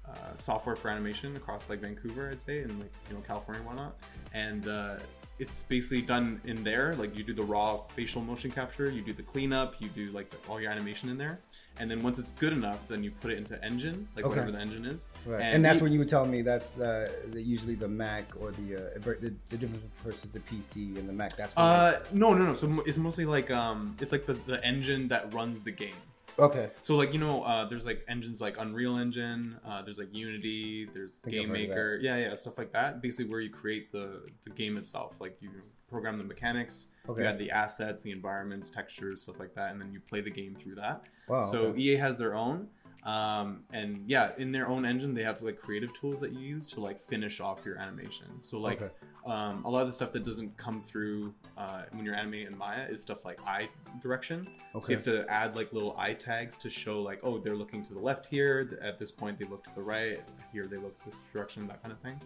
uh, 0.06 0.34
software 0.34 0.76
for 0.76 0.88
animation 0.90 1.36
across 1.36 1.68
like 1.70 1.80
Vancouver, 1.80 2.30
I'd 2.30 2.40
say, 2.42 2.60
and 2.60 2.78
like 2.78 2.92
you 3.08 3.14
know 3.16 3.22
California 3.22 3.60
and 3.60 3.66
whatnot. 3.66 3.96
And 4.34 4.68
uh, 4.68 4.96
it's 5.40 5.62
basically 5.62 6.02
done 6.02 6.40
in 6.44 6.62
there. 6.62 6.94
Like 6.94 7.16
you 7.16 7.24
do 7.24 7.32
the 7.32 7.42
raw 7.42 7.78
facial 7.96 8.20
motion 8.22 8.50
capture, 8.50 8.90
you 8.90 9.02
do 9.02 9.12
the 9.12 9.22
cleanup, 9.22 9.74
you 9.80 9.88
do 9.88 10.10
like 10.12 10.30
the, 10.30 10.36
all 10.48 10.60
your 10.60 10.70
animation 10.70 11.08
in 11.08 11.16
there, 11.18 11.40
and 11.78 11.90
then 11.90 12.02
once 12.02 12.18
it's 12.18 12.32
good 12.32 12.52
enough, 12.52 12.86
then 12.88 13.02
you 13.02 13.10
put 13.10 13.30
it 13.32 13.38
into 13.38 13.62
Engine, 13.64 14.06
like 14.14 14.24
Okay. 14.26 14.30
whatever 14.30 14.52
the 14.52 14.58
engine 14.60 14.84
is. 14.84 15.08
Right. 15.26 15.40
And, 15.40 15.64
that's 15.64 15.80
e- 15.80 15.82
when 15.82 15.92
you 15.92 15.98
were 15.98 16.04
telling 16.04 16.30
me 16.30 16.42
that's 16.42 16.78
uh, 16.78 17.10
the, 17.32 17.40
usually 17.40 17.74
the 17.74 17.88
Mac 17.88 18.24
or 18.38 18.52
the, 18.52 18.76
uh, 18.76 19.14
the 19.20 19.34
the 19.48 19.56
difference 19.56 19.82
versus 20.04 20.30
the 20.30 20.40
PC 20.40 20.98
and 20.98 21.08
the 21.08 21.12
Mac. 21.12 21.34
That's 21.36 21.56
Uh, 21.56 22.00
no, 22.12 22.34
no, 22.34 22.44
no. 22.44 22.54
So 22.54 22.82
it's 22.86 22.98
mostly 22.98 23.24
like 23.24 23.50
um, 23.50 23.96
it's 24.00 24.12
like 24.12 24.26
the 24.26 24.34
the 24.34 24.62
engine 24.64 25.08
that 25.08 25.32
runs 25.32 25.60
the 25.60 25.72
game. 25.72 25.94
Okay. 26.40 26.70
So 26.80 26.96
like 26.96 27.12
you 27.12 27.18
know, 27.18 27.42
uh, 27.42 27.68
there's 27.68 27.86
like 27.86 28.04
engines 28.08 28.40
like 28.40 28.56
Unreal 28.58 28.96
Engine. 28.96 29.58
Uh, 29.64 29.82
there's 29.82 29.98
like 29.98 30.14
Unity. 30.14 30.88
There's 30.92 31.16
Game 31.16 31.52
Maker. 31.52 31.98
Yeah, 32.00 32.16
yeah, 32.16 32.34
stuff 32.34 32.58
like 32.58 32.72
that. 32.72 33.00
Basically, 33.02 33.30
where 33.30 33.40
you 33.40 33.50
create 33.50 33.92
the 33.92 34.26
the 34.44 34.50
game 34.50 34.76
itself. 34.76 35.16
Like 35.20 35.36
you 35.40 35.50
program 35.88 36.18
the 36.18 36.24
mechanics. 36.24 36.86
Okay. 37.08 37.22
You 37.22 37.28
add 37.28 37.38
the 37.38 37.50
assets, 37.50 38.02
the 38.02 38.12
environments, 38.12 38.70
textures, 38.70 39.22
stuff 39.22 39.40
like 39.40 39.54
that, 39.54 39.72
and 39.72 39.80
then 39.80 39.92
you 39.92 40.00
play 40.00 40.20
the 40.20 40.30
game 40.30 40.54
through 40.54 40.76
that. 40.76 41.06
Wow, 41.28 41.42
So 41.42 41.58
okay. 41.66 41.80
EA 41.80 41.96
has 41.96 42.16
their 42.16 42.34
own. 42.34 42.68
Um, 43.02 43.64
and 43.72 44.04
yeah, 44.06 44.32
in 44.36 44.52
their 44.52 44.68
own 44.68 44.84
engine, 44.84 45.14
they 45.14 45.22
have 45.22 45.42
like 45.42 45.58
creative 45.58 45.92
tools 45.94 46.20
that 46.20 46.32
you 46.32 46.40
use 46.40 46.66
to 46.68 46.80
like 46.80 47.00
finish 47.00 47.40
off 47.40 47.64
your 47.64 47.76
animation. 47.78 48.26
So 48.40 48.58
like 48.58 48.80
Okay. 48.80 48.92
Um, 49.26 49.64
a 49.64 49.70
lot 49.70 49.82
of 49.82 49.86
the 49.86 49.92
stuff 49.92 50.12
that 50.12 50.24
doesn't 50.24 50.56
come 50.56 50.80
through 50.80 51.34
uh, 51.58 51.82
when 51.92 52.04
you're 52.04 52.14
animating 52.14 52.46
in 52.46 52.56
Maya 52.56 52.86
is 52.88 53.02
stuff 53.02 53.24
like 53.24 53.38
eye 53.46 53.68
direction. 54.02 54.48
Okay. 54.74 54.84
So 54.84 54.90
you 54.90 54.96
have 54.96 55.04
to 55.04 55.30
add 55.30 55.56
like 55.56 55.72
little 55.72 55.96
eye 55.98 56.14
tags 56.14 56.56
to 56.58 56.70
show 56.70 57.00
like, 57.02 57.20
oh, 57.22 57.38
they're 57.38 57.56
looking 57.56 57.82
to 57.84 57.94
the 57.94 58.00
left 58.00 58.26
here. 58.26 58.78
At 58.82 58.98
this 58.98 59.10
point, 59.10 59.38
they 59.38 59.44
look 59.44 59.64
to 59.64 59.70
the 59.74 59.82
right. 59.82 60.20
Here, 60.52 60.66
they 60.66 60.78
look 60.78 61.02
this 61.04 61.22
direction, 61.32 61.66
that 61.68 61.82
kind 61.82 61.92
of 61.92 62.00
thing. 62.00 62.20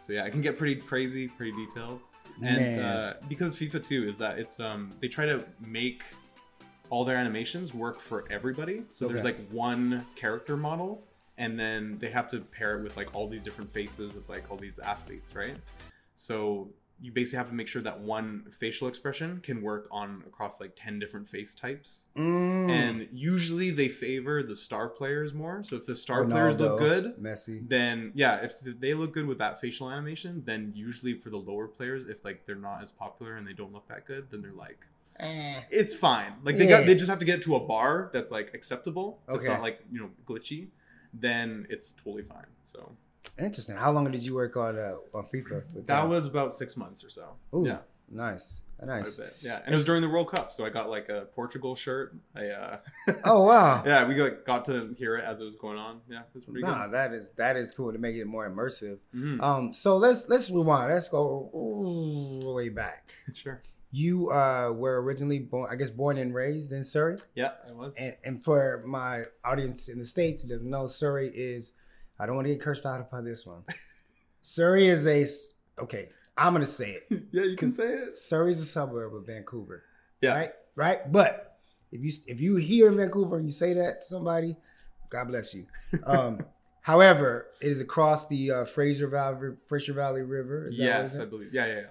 So 0.00 0.12
yeah, 0.12 0.24
it 0.24 0.30
can 0.30 0.40
get 0.40 0.56
pretty 0.56 0.76
crazy, 0.80 1.28
pretty 1.28 1.52
detailed. 1.52 2.00
And 2.42 2.80
uh, 2.80 3.14
because 3.28 3.56
FIFA 3.56 3.82
2 3.82 4.08
is 4.08 4.18
that 4.18 4.38
it's 4.38 4.60
um 4.60 4.92
they 5.00 5.08
try 5.08 5.26
to 5.26 5.44
make 5.60 6.02
all 6.90 7.04
their 7.04 7.16
animations 7.16 7.74
work 7.74 7.98
for 7.98 8.24
everybody. 8.30 8.82
So 8.92 9.08
there's 9.08 9.24
like 9.24 9.48
one 9.50 10.06
character 10.14 10.56
model, 10.56 11.02
and 11.38 11.58
then 11.58 11.98
they 11.98 12.10
have 12.10 12.30
to 12.30 12.40
pair 12.40 12.78
it 12.78 12.82
with 12.82 12.96
like 12.96 13.14
all 13.14 13.28
these 13.28 13.42
different 13.42 13.70
faces 13.70 14.16
of 14.16 14.28
like 14.28 14.50
all 14.50 14.56
these 14.56 14.78
athletes, 14.78 15.34
right? 15.34 15.56
So 16.16 16.70
you 16.98 17.12
basically 17.12 17.36
have 17.36 17.48
to 17.50 17.54
make 17.54 17.68
sure 17.68 17.82
that 17.82 18.00
one 18.00 18.46
facial 18.58 18.88
expression 18.88 19.38
can 19.42 19.60
work 19.60 19.86
on 19.90 20.22
across 20.26 20.58
like 20.60 20.72
10 20.76 20.98
different 20.98 21.28
face 21.28 21.54
types. 21.54 22.06
Mm. 22.16 22.70
And 22.70 23.08
usually 23.12 23.70
they 23.70 23.88
favor 23.88 24.42
the 24.42 24.56
star 24.56 24.88
players 24.88 25.34
more. 25.34 25.62
So 25.62 25.76
if 25.76 25.84
the 25.84 25.94
star 25.94 26.24
players 26.24 26.58
look 26.58 26.78
good, 26.78 27.18
Messi. 27.20 27.68
then 27.68 28.12
yeah, 28.14 28.36
if 28.36 28.54
they 28.60 28.94
look 28.94 29.12
good 29.12 29.26
with 29.26 29.36
that 29.38 29.60
facial 29.60 29.90
animation, 29.90 30.42
then 30.46 30.72
usually 30.74 31.12
for 31.12 31.28
the 31.28 31.36
lower 31.36 31.68
players, 31.68 32.08
if 32.08 32.24
like 32.24 32.46
they're 32.46 32.56
not 32.56 32.80
as 32.80 32.90
popular 32.90 33.36
and 33.36 33.46
they 33.46 33.52
don't 33.52 33.74
look 33.74 33.86
that 33.88 34.06
good, 34.06 34.30
then 34.30 34.40
they're 34.40 34.52
like, 34.52 34.78
Eh. 35.18 35.60
it's 35.70 35.94
fine. 35.94 36.32
Like 36.44 36.56
they 36.56 36.64
Yeah. 36.64 36.78
got 36.80 36.86
they 36.86 36.94
just 36.94 37.10
have 37.10 37.18
to 37.18 37.26
get 37.26 37.42
to 37.42 37.56
a 37.56 37.60
bar 37.60 38.08
that's 38.14 38.32
like 38.32 38.54
acceptable. 38.54 39.20
That's 39.26 39.40
Okay. 39.40 39.48
not 39.48 39.60
like 39.60 39.80
you 39.92 40.00
know 40.00 40.10
glitchy. 40.26 40.68
Then 41.12 41.66
it's 41.68 41.92
totally 41.92 42.22
fine. 42.22 42.46
So 42.64 42.96
Interesting. 43.38 43.76
How 43.76 43.90
long 43.92 44.10
did 44.10 44.22
you 44.22 44.34
work 44.34 44.56
on 44.56 44.78
uh, 44.78 44.96
on 45.14 45.26
FIFA? 45.32 45.64
That 45.74 45.86
them? 45.86 46.08
was 46.08 46.26
about 46.26 46.52
six 46.52 46.76
months 46.76 47.04
or 47.04 47.10
so. 47.10 47.34
Ooh, 47.54 47.64
Yeah, 47.66 47.78
nice, 48.10 48.62
nice. 48.82 49.20
Yeah, 49.40 49.56
and 49.64 49.68
it 49.68 49.72
was 49.72 49.84
during 49.84 50.00
the 50.02 50.08
World 50.08 50.30
Cup, 50.30 50.52
so 50.52 50.64
I 50.64 50.70
got 50.70 50.88
like 50.88 51.08
a 51.08 51.26
Portugal 51.34 51.74
shirt. 51.76 52.16
I 52.34 52.46
uh, 52.46 52.78
Oh 53.24 53.42
wow. 53.44 53.82
yeah, 53.86 54.06
we 54.06 54.14
got, 54.14 54.44
got 54.44 54.64
to 54.66 54.94
hear 54.98 55.16
it 55.16 55.24
as 55.24 55.40
it 55.40 55.44
was 55.44 55.56
going 55.56 55.78
on. 55.78 56.00
Yeah, 56.08 56.20
it 56.20 56.34
was 56.34 56.44
pretty 56.44 56.62
Nah, 56.62 56.88
that 56.88 57.12
is 57.12 57.30
that 57.32 57.56
is 57.56 57.72
cool 57.72 57.92
to 57.92 57.98
make 57.98 58.16
it 58.16 58.24
more 58.26 58.48
immersive. 58.48 58.98
good. 59.12 59.40
Um, 59.40 59.72
so 59.72 59.96
let's 59.96 60.28
let's 60.28 60.50
rewind. 60.50 60.92
Let's 60.92 61.08
go 61.08 61.50
all 61.52 62.40
the 62.44 62.52
way 62.52 62.68
back. 62.68 63.12
Sure. 63.34 63.60
You 63.92 64.30
uh, 64.30 64.72
were 64.74 65.00
originally 65.00 65.38
born, 65.38 65.68
I 65.70 65.76
guess, 65.76 65.90
born 65.90 66.18
and 66.18 66.34
raised 66.34 66.72
in 66.72 66.84
Surrey. 66.84 67.18
Yeah, 67.34 67.52
I 67.66 67.72
was. 67.72 67.96
And, 67.96 68.16
and 68.24 68.42
for 68.42 68.82
my 68.86 69.24
audience 69.44 69.88
in 69.88 69.98
the 69.98 70.04
states 70.04 70.42
who 70.42 70.48
doesn't 70.48 70.68
know, 70.68 70.86
Surrey 70.86 71.28
is. 71.28 71.74
I 72.18 72.26
don't 72.26 72.36
want 72.36 72.46
to 72.46 72.54
get 72.54 72.62
cursed 72.62 72.86
out 72.86 73.10
by 73.10 73.20
this 73.20 73.46
one. 73.46 73.62
Surrey 74.42 74.86
is 74.86 75.06
a 75.06 75.26
okay. 75.82 76.08
I'm 76.36 76.52
gonna 76.52 76.66
say 76.66 77.00
it. 77.10 77.22
yeah, 77.32 77.44
you 77.44 77.56
can 77.56 77.72
say 77.72 77.88
it. 77.88 78.14
Surrey 78.14 78.52
is 78.52 78.60
a 78.60 78.64
suburb 78.66 79.14
of 79.14 79.26
Vancouver. 79.26 79.82
Yeah. 80.20 80.34
Right. 80.34 80.52
Right. 80.74 81.12
But 81.12 81.58
If 81.92 82.02
you 82.02 82.12
if 82.26 82.40
you 82.40 82.56
here 82.56 82.88
in 82.88 82.96
Vancouver 82.96 83.36
and 83.36 83.46
you 83.46 83.52
say 83.52 83.72
that 83.74 84.02
to 84.02 84.06
somebody, 84.06 84.56
God 85.10 85.28
bless 85.28 85.54
you. 85.54 85.66
Um, 86.04 86.44
however, 86.82 87.46
it 87.60 87.68
is 87.68 87.80
across 87.80 88.26
the 88.28 88.50
uh, 88.50 88.64
Fraser 88.64 89.08
Valley 89.08 89.52
Fraser 89.66 89.92
Valley 89.92 90.22
River. 90.22 90.68
Is 90.68 90.78
that 90.78 90.84
yes? 90.84 91.18
I 91.18 91.24
believe. 91.24 91.52
Yeah, 91.52 91.66
yeah, 91.66 91.74
yeah. 91.74 91.82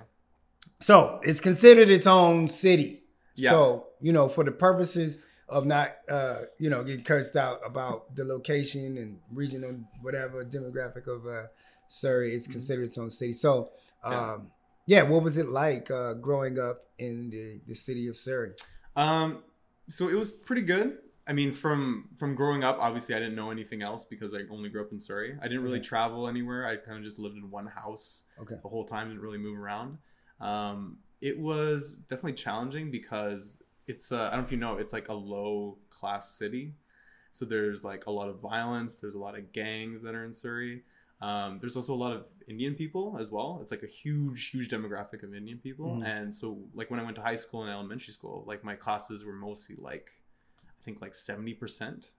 So 0.80 1.20
it's 1.24 1.42
considered 1.42 1.90
its 1.90 2.06
own 2.08 2.50
city. 2.50 3.04
Yeah. 3.36 3.52
So 3.52 3.88
you 4.02 4.14
know, 4.14 4.30
for 4.30 4.44
the 4.44 4.52
purposes 4.52 5.20
of 5.48 5.66
not, 5.66 5.96
uh, 6.10 6.42
you 6.58 6.70
know, 6.70 6.84
getting 6.84 7.04
cursed 7.04 7.36
out 7.36 7.60
about 7.66 8.16
the 8.16 8.24
location 8.26 8.98
and 8.98 9.20
regional 9.32 9.76
whatever 10.02 10.44
demographic 10.44 11.08
of 11.08 11.26
uh, 11.28 11.48
Surrey, 11.88 12.34
it's 12.34 12.48
considered 12.48 12.84
its 12.86 12.98
own 12.98 13.10
city. 13.12 13.34
So, 13.34 13.72
Mm-hmm. 14.04 14.12
Yeah. 14.14 14.34
um, 14.34 14.52
yeah, 14.88 15.02
what 15.02 15.24
was 15.24 15.36
it 15.36 15.50
like 15.50 15.90
uh, 15.90 16.14
growing 16.14 16.60
up 16.60 16.84
in 17.00 17.32
the, 17.32 17.60
the 17.66 17.74
city 17.74 18.08
of 18.08 18.16
Surrey? 18.16 18.52
Um, 18.96 19.44
so 19.90 20.08
it 20.10 20.14
was 20.14 20.30
pretty 20.30 20.62
good. 20.62 21.00
I 21.28 21.34
mean, 21.34 21.52
from 21.52 22.10
from 22.18 22.36
growing 22.36 22.64
up, 22.64 22.78
obviously 22.80 23.16
I 23.16 23.20
didn't 23.20 23.34
know 23.34 23.50
anything 23.50 23.82
else 23.82 24.06
because 24.06 24.32
I 24.36 24.42
only 24.52 24.70
grew 24.70 24.84
up 24.84 24.92
in 24.92 25.00
Surrey. 25.00 25.36
I 25.42 25.48
didn't 25.48 25.64
really 25.64 25.80
travel 25.80 26.28
anywhere. 26.28 26.68
I 26.68 26.76
kind 26.76 27.00
of 27.00 27.04
just 27.04 27.18
lived 27.18 27.36
in 27.36 27.50
one 27.50 27.66
house 27.66 28.24
Okay. 28.40 28.58
the 28.62 28.70
whole 28.70 28.86
time. 28.86 29.08
Didn't 29.08 29.24
really 29.24 29.40
move 29.40 29.58
around. 29.60 29.98
Um, 30.40 30.98
it 31.20 31.40
was 31.40 31.96
definitely 32.08 32.34
challenging 32.34 32.92
because 32.92 33.58
it's 33.88 34.12
uh, 34.12 34.28
I 34.28 34.32
don't 34.32 34.40
know 34.42 34.46
if 34.46 34.52
you 34.52 34.58
know 34.58 34.78
it's 34.78 34.94
like 34.94 35.10
a 35.10 35.14
low 35.14 35.78
class 35.90 36.32
city, 36.32 36.74
so 37.32 37.46
there's 37.46 37.84
like 37.84 38.06
a 38.08 38.12
lot 38.12 38.28
of 38.30 38.40
violence. 38.40 38.96
There's 38.96 39.16
a 39.16 39.20
lot 39.20 39.38
of 39.38 39.52
gangs 39.52 40.02
that 40.04 40.16
are 40.16 40.24
in 40.26 40.34
Surrey. 40.34 40.84
Um, 41.22 41.60
there's 41.60 41.76
also 41.78 41.94
a 41.94 41.96
lot 41.96 42.12
of 42.14 42.26
Indian 42.48 42.76
people 42.76 43.18
as 43.20 43.32
well. 43.32 43.60
It's 43.62 43.72
like 43.72 43.84
a 43.84 43.88
huge, 43.88 44.50
huge 44.50 44.68
demographic 44.70 45.24
of 45.24 45.34
Indian 45.34 45.58
people. 45.60 45.98
Mhm. 45.98 46.06
And 46.06 46.36
so, 46.36 46.58
like 46.74 46.92
when 46.92 47.00
I 47.00 47.04
went 47.04 47.16
to 47.16 47.22
high 47.22 47.38
school 47.38 47.64
and 47.64 47.72
elementary 47.72 48.12
school, 48.14 48.44
like 48.46 48.64
my 48.64 48.76
classes 48.76 49.24
were 49.24 49.34
mostly 49.34 49.76
like, 49.78 50.12
I 50.68 50.84
think 50.84 51.02
like 51.02 51.16
seventy 51.16 51.54
percent 51.54 52.12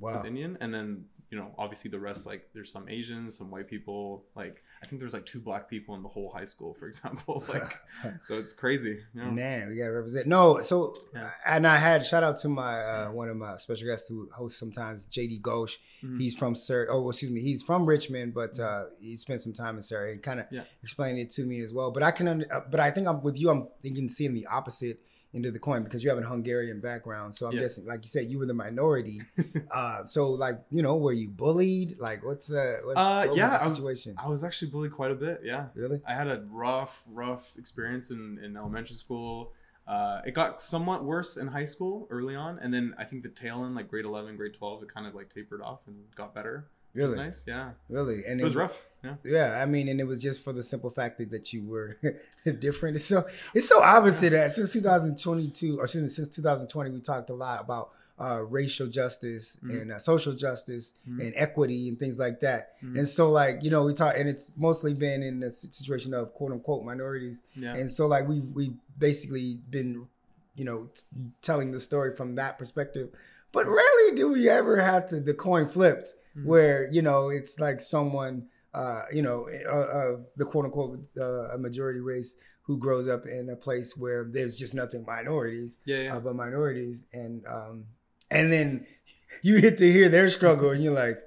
Wow. 0.00 0.12
was 0.14 0.24
Indian, 0.24 0.56
and 0.60 0.72
then 0.72 1.06
you 1.30 1.36
know 1.38 1.54
obviously 1.58 1.90
the 1.90 1.98
rest 1.98 2.24
like 2.24 2.48
there's 2.54 2.72
some 2.72 2.88
Asians, 2.88 3.36
some 3.36 3.50
white 3.50 3.68
people. 3.68 4.24
Like 4.34 4.62
I 4.82 4.86
think 4.86 5.00
there's 5.00 5.12
like 5.12 5.26
two 5.26 5.40
black 5.40 5.68
people 5.68 5.94
in 5.96 6.02
the 6.02 6.08
whole 6.08 6.30
high 6.30 6.44
school, 6.44 6.72
for 6.74 6.86
example. 6.86 7.42
like 7.48 7.78
so 8.22 8.38
it's 8.38 8.52
crazy. 8.52 9.00
You 9.14 9.22
know? 9.22 9.30
Man, 9.30 9.68
we 9.70 9.76
gotta 9.76 9.92
represent. 9.92 10.26
No, 10.26 10.60
so 10.60 10.94
Yeah. 11.14 11.30
and 11.46 11.66
I 11.66 11.76
had 11.78 12.06
shout 12.06 12.22
out 12.22 12.38
to 12.40 12.48
my 12.48 12.80
uh, 12.80 13.10
one 13.10 13.28
of 13.28 13.36
my 13.36 13.56
special 13.56 13.86
guests 13.88 14.08
who 14.08 14.28
hosts 14.32 14.58
sometimes, 14.58 15.06
JD 15.06 15.40
Ghosh. 15.42 15.76
Mhm. 16.04 16.20
He's 16.20 16.36
from 16.36 16.54
Surrey. 16.54 16.86
Oh, 16.88 17.08
excuse 17.08 17.30
me, 17.30 17.40
he's 17.40 17.62
from 17.62 17.86
Richmond, 17.86 18.34
but 18.34 18.58
uh, 18.60 18.84
he 19.00 19.16
spent 19.16 19.40
some 19.40 19.52
time 19.52 19.76
in 19.76 19.82
Surrey 19.82 20.12
and 20.12 20.22
kind 20.22 20.40
of 20.40 20.46
Yeah. 20.50 20.62
explained 20.82 21.18
it 21.18 21.30
to 21.30 21.44
me 21.44 21.60
as 21.60 21.72
well. 21.72 21.90
But 21.90 22.02
I 22.02 22.10
can, 22.12 22.28
under, 22.28 22.46
uh, 22.54 22.60
but 22.70 22.80
I 22.80 22.90
think 22.90 23.06
I'm 23.08 23.22
with 23.22 23.38
you. 23.38 23.50
I'm 23.50 23.68
thinking 23.82 24.08
seeing 24.08 24.34
the 24.34 24.46
opposite 24.46 25.00
of 25.34 25.52
the 25.52 25.58
coin 25.58 25.84
because 25.84 26.02
you 26.02 26.08
have 26.10 26.18
a 26.18 26.22
Hungarian 26.22 26.80
background. 26.80 27.34
So 27.34 27.46
I'm 27.46 27.52
Yeah. 27.54 27.60
guessing, 27.62 27.86
like 27.86 28.02
you 28.02 28.08
said, 28.08 28.26
you 28.26 28.38
were 28.38 28.46
the 28.46 28.54
minority. 28.54 29.20
uh, 29.70 30.04
so 30.04 30.30
like 30.32 30.60
you 30.70 30.82
know, 30.82 30.96
were 30.96 31.12
you 31.12 31.28
bullied? 31.28 31.98
Like 31.98 32.24
what's 32.24 32.50
uh, 32.50 32.78
what's, 32.84 32.98
Uh, 32.98 33.24
what 33.26 33.36
yeah, 33.36 33.56
I 33.60 33.64
the 33.64 33.68
was, 33.70 33.78
situation? 33.78 34.14
I 34.18 34.28
was 34.28 34.42
actually 34.44 34.70
bullied 34.70 34.92
quite 34.92 35.10
a 35.10 35.14
bit. 35.14 35.40
Yeah, 35.44 35.66
really? 35.74 36.00
I 36.06 36.14
had 36.14 36.28
a 36.28 36.44
rough, 36.50 37.02
rough 37.06 37.56
experience 37.58 38.10
in, 38.10 38.38
in 38.42 38.56
elementary 38.56 38.96
school. 38.96 39.52
Uh, 39.86 40.20
it 40.26 40.32
got 40.34 40.60
somewhat 40.60 41.04
worse 41.04 41.36
in 41.38 41.46
high 41.48 41.64
school 41.64 42.06
early 42.10 42.34
on, 42.34 42.58
and 42.58 42.72
then 42.74 42.94
I 42.98 43.04
think 43.04 43.22
the 43.22 43.30
tail 43.30 43.64
end, 43.64 43.74
like 43.74 43.88
grade 43.88 44.04
eleven, 44.04 44.36
grade 44.36 44.54
twelve, 44.54 44.82
it 44.82 44.92
kind 44.92 45.06
of 45.06 45.14
like 45.14 45.32
tapered 45.32 45.62
off 45.62 45.80
and 45.86 45.96
got 46.14 46.34
better. 46.34 46.68
Really? 46.94 47.16
nice. 47.16 47.44
Yeah, 47.46 47.72
Really? 47.88 48.24
And 48.26 48.40
it 48.40 48.44
was 48.44 48.56
rough. 48.56 48.82
Yeah. 49.04 49.14
Yeah, 49.24 49.60
I 49.62 49.66
mean, 49.66 49.88
and 49.88 50.00
it 50.00 50.04
was 50.04 50.20
just 50.20 50.42
for 50.42 50.52
the 50.52 50.62
simple 50.62 50.90
fact 50.90 51.18
that, 51.18 51.30
that 51.30 51.52
you 51.52 51.64
were 51.64 51.98
different. 52.58 52.96
It's 52.96 53.04
so 53.04 53.26
it's 53.54 53.68
so 53.68 53.80
opposite 53.82 54.30
that 54.30 54.50
since 54.52 54.72
2022 54.72 55.78
or 55.78 55.84
excuse 55.84 56.02
me, 56.02 56.08
since 56.08 56.28
2020, 56.30 56.90
we 56.90 57.00
talked 57.00 57.30
a 57.30 57.34
lot 57.34 57.60
about 57.60 57.90
uh, 58.20 58.42
racial 58.42 58.88
justice 58.88 59.58
Mhm. 59.64 59.82
and 59.82 59.92
uh, 59.92 59.98
social 60.00 60.32
justice 60.32 60.94
Mhm. 61.08 61.20
and 61.26 61.32
equity 61.36 61.88
and 61.88 61.96
things 61.98 62.18
like 62.18 62.40
that. 62.40 62.72
Mhm. 62.82 62.98
And 62.98 63.08
so, 63.08 63.30
like 63.30 63.62
you 63.62 63.70
know, 63.70 63.84
we 63.84 63.94
talk, 63.94 64.14
and 64.18 64.28
it's 64.28 64.54
mostly 64.56 64.94
been 64.94 65.22
in 65.22 65.38
the 65.40 65.50
situation 65.52 66.12
of 66.12 66.34
quote 66.34 66.50
unquote 66.50 66.84
minorities. 66.84 67.42
Yeah. 67.54 67.76
And 67.76 67.88
so, 67.90 68.08
like 68.08 68.26
we've 68.26 68.50
we've 68.52 68.74
basically 68.98 69.60
been, 69.70 70.08
you 70.56 70.64
know, 70.64 70.88
t- 70.92 71.02
telling 71.40 71.70
the 71.70 71.78
story 71.78 72.16
from 72.16 72.34
that 72.34 72.58
perspective. 72.58 73.10
But 73.52 73.66
rarely 73.66 74.14
do 74.16 74.32
we 74.32 74.48
ever 74.48 74.78
have 74.80 75.06
to 75.10 75.20
the 75.20 75.34
coin 75.34 75.68
flipped, 75.68 76.14
Mhm. 76.36 76.44
where 76.44 76.88
you 76.90 77.00
know 77.02 77.28
it's 77.28 77.60
like 77.60 77.80
someone, 77.80 78.48
uh, 78.74 79.02
you 79.12 79.22
know, 79.22 79.48
uh, 79.66 79.70
uh, 79.72 80.16
the 80.36 80.44
quote 80.44 80.66
unquote 80.66 81.00
uh, 81.18 81.48
a 81.54 81.58
majority 81.58 82.00
race 82.00 82.36
who 82.62 82.76
grows 82.78 83.08
up 83.08 83.26
in 83.26 83.48
a 83.48 83.56
place 83.56 83.96
where 83.96 84.24
there's 84.30 84.54
just 84.56 84.74
nothing 84.74 85.02
minorities 85.06 85.78
yeah, 85.86 85.96
yeah. 86.02 86.16
uh, 86.16 86.20
but 86.20 86.36
minorities, 86.36 87.04
and 87.12 87.46
um, 87.46 87.84
and 88.30 88.52
then 88.52 88.86
you 89.42 89.60
get 89.60 89.78
to 89.78 89.90
hear 89.90 90.08
their 90.08 90.28
struggle, 90.30 90.70
and 90.70 90.82
you're 90.82 90.94
like, 90.94 91.18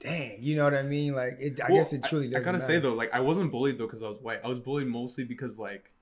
dang, 0.00 0.38
you 0.40 0.56
know 0.56 0.64
what 0.64 0.74
I 0.74 0.82
mean? 0.82 1.14
Like, 1.14 1.34
it, 1.38 1.60
I 1.60 1.70
Well, 1.70 1.78
guess 1.82 1.92
it 1.92 2.04
truly 2.04 2.26
I, 2.26 2.30
does. 2.30 2.42
I 2.42 2.44
gotta 2.44 2.60
say 2.60 2.78
though, 2.78 2.94
like 2.94 3.12
I 3.14 3.20
wasn't 3.20 3.52
bullied 3.52 3.78
though 3.78 3.86
because 3.86 4.02
I 4.02 4.08
was 4.08 4.18
white. 4.18 4.40
I 4.44 4.48
was 4.48 4.58
bullied 4.58 4.88
mostly 4.88 5.24
because 5.24 5.58
like, 5.58 5.92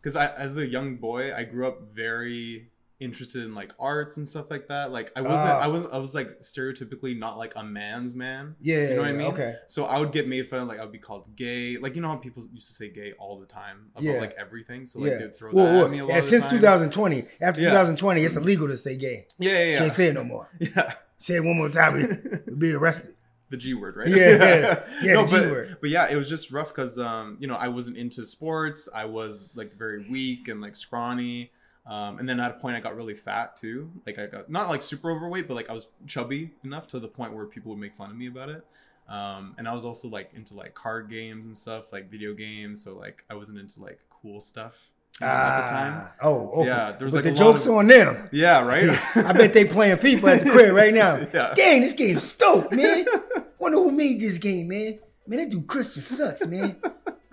because 0.00 0.16
I 0.16 0.26
as 0.34 0.56
a 0.56 0.66
young 0.66 0.96
boy, 0.96 1.34
I 1.34 1.44
grew 1.44 1.66
up 1.66 1.82
very 1.94 2.71
interested 3.02 3.42
in 3.42 3.54
like 3.54 3.72
arts 3.78 4.16
and 4.16 4.26
stuff 4.26 4.50
like 4.50 4.68
that. 4.68 4.92
Like 4.92 5.10
I 5.16 5.20
wasn't, 5.20 5.40
Ah. 5.50 5.58
I 5.58 5.66
was, 5.66 5.84
I 5.86 5.98
was 5.98 6.14
like 6.14 6.40
stereotypically 6.40 7.18
not 7.18 7.36
like 7.38 7.52
a 7.56 7.62
man's 7.64 8.14
man. 8.14 8.56
yeah, 8.60 8.88
You 8.90 8.94
know 8.96 9.02
what 9.02 9.08
I 9.08 9.12
mean? 9.12 9.26
Okay. 9.28 9.54
So 9.68 9.84
I 9.84 9.98
would 9.98 10.12
get 10.12 10.28
made 10.28 10.48
fun 10.48 10.60
of, 10.60 10.68
like 10.68 10.78
I 10.78 10.82
would 10.82 10.92
be 10.92 10.98
called 10.98 11.34
gay. 11.36 11.76
Like 11.78 11.96
you 11.96 12.02
know 12.02 12.08
how 12.08 12.16
people 12.16 12.42
used 12.52 12.68
to 12.68 12.74
say 12.74 12.88
gay 12.90 13.12
all 13.18 13.38
the 13.40 13.46
time 13.46 13.90
about 13.92 14.02
Yeah. 14.04 14.20
like 14.20 14.34
everything. 14.38 14.86
So 14.86 14.98
like 15.00 15.10
yeah. 15.12 15.18
they'd 15.18 15.36
throw 15.36 15.50
Whoa, 15.50 15.64
that 15.64 15.72
whoa. 15.74 15.84
at 15.86 15.90
me 15.90 15.98
a 15.98 16.04
lot 16.06 16.14
Yeah, 16.14 16.20
since 16.20 16.44
time. 16.44 16.60
2020, 16.60 17.24
after 17.40 17.60
Yeah. 17.60 17.68
2020, 17.70 18.22
it's 18.22 18.36
illegal 18.36 18.68
to 18.68 18.76
say 18.76 18.96
gay. 18.96 19.26
Yeah, 19.38 19.52
yeah, 19.52 19.64
yeah. 19.64 19.78
Can't 19.80 19.92
say 19.92 20.06
it 20.08 20.14
no 20.14 20.24
more. 20.24 20.50
yeah. 20.60 20.94
Say 21.18 21.36
it 21.36 21.44
one 21.44 21.56
more 21.56 21.68
time, 21.68 22.00
you'll 22.48 22.56
be 22.58 22.72
arrested. 22.72 23.14
the 23.50 23.56
G 23.58 23.74
word, 23.74 23.96
right? 23.96 24.08
Yeah, 24.08 24.16
yeah. 24.16 24.82
Yeah, 25.02 25.12
no, 25.14 25.26
the 25.26 25.28
G 25.28 25.40
but, 25.42 25.50
word. 25.50 25.76
But 25.80 25.90
yeah, 25.90 26.10
it 26.10 26.16
was 26.16 26.28
just 26.28 26.50
rough 26.50 26.68
because 26.68 26.98
um, 26.98 27.36
you 27.38 27.46
know, 27.46 27.54
I 27.54 27.68
wasn't 27.68 27.96
into 27.98 28.24
sports. 28.24 28.88
I 28.94 29.04
was 29.04 29.50
like 29.54 29.72
very 29.74 30.08
weak 30.10 30.48
and 30.48 30.60
like 30.60 30.74
scrawny. 30.76 31.50
Um, 31.84 32.18
and 32.20 32.28
then 32.28 32.38
at 32.38 32.50
a 32.52 32.54
point 32.54 32.76
I 32.76 32.80
got 32.80 32.94
really 32.96 33.14
fat 33.14 33.56
too. 33.56 33.90
Like 34.06 34.18
I 34.18 34.26
got 34.26 34.48
not 34.50 34.68
like 34.68 34.82
super 34.82 35.10
overweight, 35.10 35.48
but 35.48 35.54
like 35.54 35.68
I 35.68 35.72
was 35.72 35.88
chubby 36.06 36.52
enough 36.64 36.86
to 36.88 37.00
the 37.00 37.08
point 37.08 37.32
where 37.34 37.44
people 37.46 37.70
would 37.70 37.80
make 37.80 37.94
fun 37.94 38.10
of 38.10 38.16
me 38.16 38.28
about 38.28 38.48
it. 38.50 38.64
Um, 39.08 39.54
and 39.58 39.66
I 39.68 39.74
was 39.74 39.84
also 39.84 40.08
like 40.08 40.30
into 40.34 40.54
like 40.54 40.74
card 40.74 41.10
games 41.10 41.46
and 41.46 41.56
stuff, 41.56 41.92
like 41.92 42.08
video 42.10 42.34
games. 42.34 42.82
So 42.84 42.94
like 42.94 43.24
I 43.28 43.34
wasn't 43.34 43.58
into 43.58 43.80
like 43.80 43.98
cool 44.10 44.40
stuff 44.40 44.90
you 45.20 45.26
know, 45.26 45.32
at 45.32 45.64
the 45.64 45.70
time. 45.70 45.92
Ah, 45.96 46.14
Oh, 46.22 46.50
oh. 46.54 46.64
yeah, 46.64 46.92
there 46.92 47.04
was, 47.04 47.14
like, 47.14 47.24
the 47.24 47.30
a 47.30 47.32
lot 47.32 47.38
joke's 47.38 47.66
of- 47.66 47.74
on 47.74 47.86
them. 47.88 48.28
Yeah, 48.32 48.64
right. 48.64 48.88
I 49.16 49.32
bet 49.32 49.52
they 49.52 49.64
playing 49.64 49.96
FIFA 49.96 50.36
at 50.38 50.44
the 50.44 50.50
crib 50.50 50.72
right 50.74 50.94
now. 50.94 51.16
Yeah. 51.34 51.52
Dang, 51.54 51.80
this 51.80 51.94
game's 51.94 52.22
stoked, 52.22 52.72
man. 52.72 53.04
Wonder 53.58 53.78
who 53.78 53.90
made 53.90 54.20
this 54.20 54.38
game, 54.38 54.68
man. 54.68 55.00
Man, 55.26 55.38
that 55.40 55.50
dude 55.50 55.66
Christian 55.66 56.02
sucks, 56.02 56.46
man. 56.46 56.76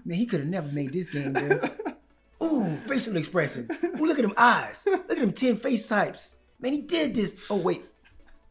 Man, 0.05 0.17
he 0.17 0.25
could 0.25 0.39
have 0.41 0.49
never 0.49 0.67
made 0.67 0.91
this 0.91 1.09
game, 1.11 1.33
man. 1.33 1.61
Ooh, 2.41 2.75
facial 2.87 3.17
expression. 3.17 3.69
Ooh, 3.99 4.05
look 4.05 4.17
at 4.17 4.21
them 4.21 4.33
eyes. 4.37 4.83
Look 4.85 5.11
at 5.11 5.17
them 5.17 5.31
10 5.31 5.57
face 5.57 5.87
types. 5.87 6.35
Man, 6.59 6.73
he 6.73 6.81
did 6.81 7.13
this. 7.15 7.35
Oh, 7.49 7.57
wait. 7.57 7.83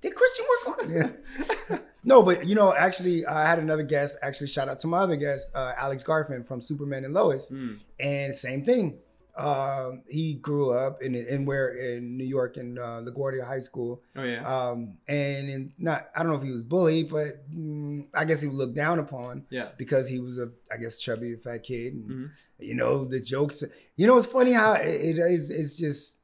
Did 0.01 0.15
Christian 0.15 0.47
work 0.67 0.79
on 0.79 0.91
it? 0.91 1.25
Yeah. 1.71 1.79
no, 2.05 2.23
but 2.23 2.47
you 2.47 2.55
know, 2.55 2.75
actually, 2.75 3.27
I 3.27 3.47
had 3.47 3.59
another 3.59 3.83
guest. 3.83 4.17
Actually, 4.23 4.47
shout 4.49 4.69
out 4.69 4.79
to 4.81 4.87
my 4.87 4.99
other 4.99 5.17
guest, 5.17 5.51
uh, 5.55 5.73
Alex 5.77 6.05
Garfin 6.05 6.47
from 6.47 6.61
Superman 6.61 7.05
and 7.05 7.13
Lois. 7.15 7.51
Mm. 7.51 7.81
And 7.99 8.35
same 8.35 8.65
thing. 8.65 8.99
Um, 9.39 10.03
he 10.09 10.35
grew 10.35 10.73
up 10.73 11.01
in 11.03 11.15
in 11.15 11.45
where 11.45 11.69
in 11.69 12.17
New 12.17 12.25
York 12.25 12.57
in 12.57 12.77
uh, 12.79 13.03
LaGuardia 13.07 13.47
High 13.47 13.61
School. 13.61 14.03
Oh 14.17 14.25
yeah. 14.25 14.43
Um, 14.43 14.95
and 15.07 15.49
in 15.49 15.73
not 15.79 16.09
I 16.17 16.23
don't 16.23 16.33
know 16.33 16.39
if 16.39 16.45
he 16.45 16.51
was 16.51 16.65
bullied, 16.65 17.09
but 17.09 17.49
mm, 17.51 18.07
I 18.15 18.25
guess 18.25 18.41
he 18.41 18.49
was 18.49 18.59
looked 18.59 18.75
down 18.75 18.99
upon 18.99 19.47
yeah. 19.51 19.69
because 19.79 20.09
he 20.09 20.19
was 20.19 20.39
a 20.39 20.51
I 20.73 20.77
guess 20.77 20.99
chubby 20.99 21.37
fat 21.37 21.63
kid. 21.63 21.95
And, 21.95 22.11
Mhm. 22.11 22.31
You 22.61 22.75
know 22.75 23.05
the 23.05 23.21
jokes. 23.21 23.63
You 23.97 24.07
know 24.09 24.17
it's 24.19 24.27
funny 24.27 24.53
how 24.53 24.73
it, 24.75 24.89
it 24.89 25.19
is. 25.19 25.51
It's 25.51 25.77
just 25.77 26.19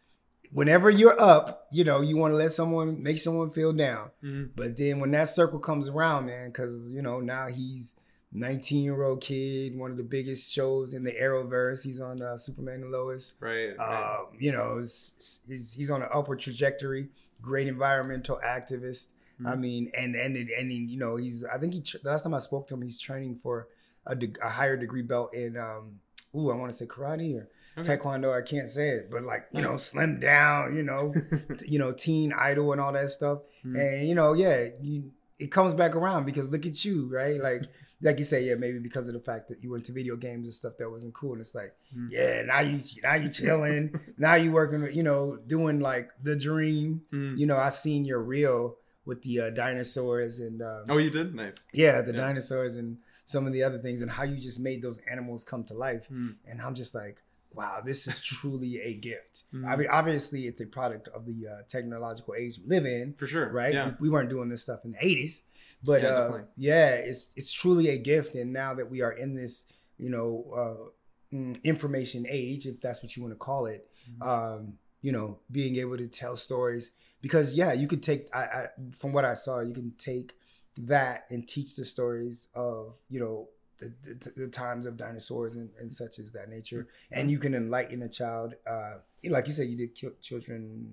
whenever 0.50 0.90
you're 0.90 1.20
up, 1.20 1.66
you 1.70 1.84
know 1.84 2.00
you 2.00 2.16
want 2.16 2.32
to 2.32 2.36
let 2.36 2.50
someone 2.52 3.00
make 3.02 3.18
someone 3.18 3.50
feel 3.50 3.72
down. 3.72 4.10
Mhm. 4.24 4.50
But 4.56 4.76
then 4.76 4.98
when 4.98 5.12
that 5.12 5.28
circle 5.28 5.60
comes 5.60 5.86
around, 5.88 6.26
man, 6.26 6.48
because 6.48 6.90
you 6.92 7.02
know 7.02 7.20
now 7.20 7.46
he's 7.46 7.94
19 8.34 8.82
year 8.82 9.02
old 9.02 9.20
kid, 9.20 9.76
one 9.78 9.90
of 9.92 9.96
the 9.96 10.02
biggest 10.02 10.52
shows 10.52 10.92
in 10.92 11.04
the 11.04 11.12
Arrowverse. 11.12 11.82
He's 11.84 12.00
on 12.00 12.20
uh, 12.20 12.36
Superman 12.36 12.82
and 12.82 12.90
Lois. 12.90 13.34
Right. 13.40 13.76
right. 13.78 14.16
Um, 14.18 14.26
you 14.38 14.50
know, 14.52 14.78
it's, 14.78 15.40
he's 15.46 15.72
he's 15.72 15.90
on 15.90 16.02
an 16.02 16.08
upward 16.12 16.40
trajectory. 16.40 17.08
Great 17.40 17.68
environmental 17.68 18.40
activist. 18.44 19.08
I 19.44 19.50
Mhm. 19.54 19.60
mean, 19.60 19.90
and 19.96 20.14
and 20.16 20.36
and 20.36 20.72
you 20.72 20.98
know, 20.98 21.16
he's. 21.16 21.44
I 21.44 21.58
think 21.58 21.74
he. 21.74 21.80
The 21.80 22.08
last 22.10 22.22
time 22.24 22.34
I 22.34 22.38
spoke 22.40 22.66
to 22.68 22.74
him, 22.74 22.82
he's 22.82 23.00
training 23.00 23.36
for 23.42 23.68
a, 24.06 24.14
deg- 24.14 24.38
a 24.42 24.48
higher 24.50 24.76
degree 24.76 25.02
belt 25.02 25.32
in. 25.34 25.56
um 25.56 26.00
Ooh, 26.36 26.50
I 26.50 26.56
want 26.56 26.72
to 26.72 26.76
say 26.76 26.86
karate 26.86 27.36
or 27.38 27.48
Okay. 27.78 27.96
taekwondo. 27.96 28.32
I 28.36 28.42
can't 28.42 28.68
say 28.68 28.88
it, 28.90 29.08
but 29.10 29.22
like 29.22 29.46
you 29.52 29.60
know, 29.62 29.76
slim 29.76 30.18
down. 30.20 30.74
You 30.76 30.82
know, 30.82 31.14
you 31.66 31.78
know, 31.78 31.92
teen 31.92 32.32
idol 32.32 32.72
and 32.72 32.80
all 32.80 32.92
that 32.92 33.10
stuff. 33.10 33.40
Mhm. 33.64 33.78
And 33.98 34.08
you 34.08 34.14
know, 34.16 34.32
yeah, 34.32 34.68
you, 34.80 35.12
it 35.38 35.52
comes 35.52 35.74
back 35.74 35.94
around 35.96 36.24
because 36.26 36.48
look 36.50 36.66
at 36.66 36.84
you, 36.84 37.08
right? 37.12 37.40
Like 37.40 37.64
like 38.02 38.18
you 38.18 38.24
say, 38.24 38.44
yeah, 38.44 38.54
maybe 38.56 38.78
because 38.78 39.08
of 39.08 39.14
the 39.14 39.20
fact 39.20 39.48
that 39.48 39.62
you 39.62 39.70
went 39.70 39.84
to 39.86 39.92
video 39.92 40.16
games 40.16 40.46
and 40.46 40.54
stuff 40.54 40.74
that 40.78 40.90
wasn't 40.90 41.14
cool. 41.14 41.32
And 41.32 41.40
it's 41.40 41.54
like, 41.54 41.74
Mm. 41.96 42.08
yeah, 42.10 42.42
now 42.42 42.60
you 42.60 42.80
now 43.02 43.14
you 43.14 43.28
chilling, 43.30 43.98
now 44.18 44.34
you 44.34 44.50
working, 44.52 44.82
with, 44.82 44.94
you 44.94 45.02
know, 45.02 45.38
doing 45.46 45.80
like 45.80 46.10
the 46.22 46.36
dream. 46.36 47.02
Mm. 47.12 47.38
You 47.38 47.46
know, 47.46 47.56
I 47.56 47.70
seen 47.70 48.04
your 48.04 48.20
reel 48.22 48.76
with 49.06 49.22
the 49.22 49.40
uh, 49.40 49.50
dinosaurs 49.50 50.40
and 50.40 50.62
um, 50.62 50.84
Oh, 50.88 50.96
you 50.98 51.10
did? 51.10 51.34
Nice. 51.34 51.64
yeah, 51.72 52.00
the 52.02 52.12
Yeah. 52.12 52.18
dinosaurs 52.18 52.74
and 52.74 52.98
some 53.26 53.46
of 53.46 53.52
the 53.52 53.62
other 53.62 53.78
things, 53.78 54.02
and 54.02 54.10
how 54.10 54.22
you 54.22 54.36
just 54.38 54.60
made 54.60 54.82
those 54.82 54.98
animals 55.10 55.44
come 55.44 55.64
to 55.64 55.74
life. 55.74 56.06
Mm. 56.12 56.34
And 56.46 56.60
I'm 56.60 56.74
just 56.74 56.94
like, 56.94 57.18
wow, 57.54 57.80
this 57.84 58.06
is 58.08 58.20
truly 58.22 58.80
a 58.80 58.94
gift. 58.94 59.44
Mm. 59.54 59.68
I 59.68 59.76
mean, 59.76 59.86
obviously, 59.92 60.46
it's 60.48 60.60
a 60.60 60.66
product 60.66 61.06
of 61.08 61.26
the 61.26 61.46
uh, 61.46 61.62
technological 61.68 62.34
age 62.34 62.58
we 62.58 62.66
live 62.68 62.84
in, 62.86 63.14
For 63.14 63.26
sure. 63.28 63.48
right? 63.52 63.72
Yeah. 63.72 63.86
We, 64.00 64.08
we 64.08 64.10
weren't 64.10 64.28
doing 64.28 64.48
this 64.48 64.62
stuff 64.62 64.80
in 64.84 64.92
the 64.92 64.98
80s, 64.98 65.42
but 65.84 66.02
Yeah, 66.02 66.08
uh, 66.08 66.38
yeah, 66.56 66.90
it's 66.94 67.32
it's 67.36 67.52
truly 67.52 67.88
a 67.88 67.98
gift. 67.98 68.34
And 68.34 68.52
now 68.52 68.74
that 68.74 68.90
we 68.90 69.00
are 69.02 69.12
in 69.12 69.34
this, 69.34 69.66
you 69.98 70.10
know, 70.10 70.90
uh, 71.32 71.34
mm, 71.36 71.62
information 71.64 72.26
age, 72.28 72.66
if 72.66 72.80
that's 72.80 73.02
what 73.02 73.16
you 73.16 73.22
want 73.22 73.32
to 73.34 73.38
call 73.38 73.66
it, 73.66 73.88
Mm-hmm. 74.10 74.28
um, 74.28 74.74
you 75.00 75.12
know, 75.12 75.38
being 75.50 75.76
able 75.76 75.96
to 75.96 76.06
tell 76.06 76.36
stories 76.36 76.90
because 77.22 77.54
yeah, 77.54 77.72
you 77.72 77.88
could 77.88 78.02
take. 78.02 78.28
I, 78.34 78.40
I 78.42 78.66
from 78.96 79.12
what 79.12 79.24
I 79.24 79.34
saw, 79.34 79.60
you 79.60 79.72
can 79.72 79.92
take 79.96 80.34
that 80.76 81.24
and 81.30 81.46
teach 81.48 81.76
the 81.76 81.84
stories 81.84 82.48
of 82.54 82.94
you 83.08 83.20
know 83.20 83.48
the, 83.78 83.94
the, 84.02 84.30
the 84.42 84.48
times 84.48 84.86
of 84.86 84.96
dinosaurs 84.96 85.56
and, 85.56 85.70
and 85.80 85.92
such 85.92 86.18
as 86.18 86.32
that 86.32 86.48
nature 86.48 86.88
and 87.12 87.30
you 87.30 87.38
can 87.38 87.54
enlighten 87.54 88.02
a 88.02 88.08
child 88.08 88.54
uh 88.66 88.94
like 89.28 89.46
you 89.46 89.52
said 89.52 89.68
you 89.68 89.76
did 89.76 89.94
children 90.20 90.88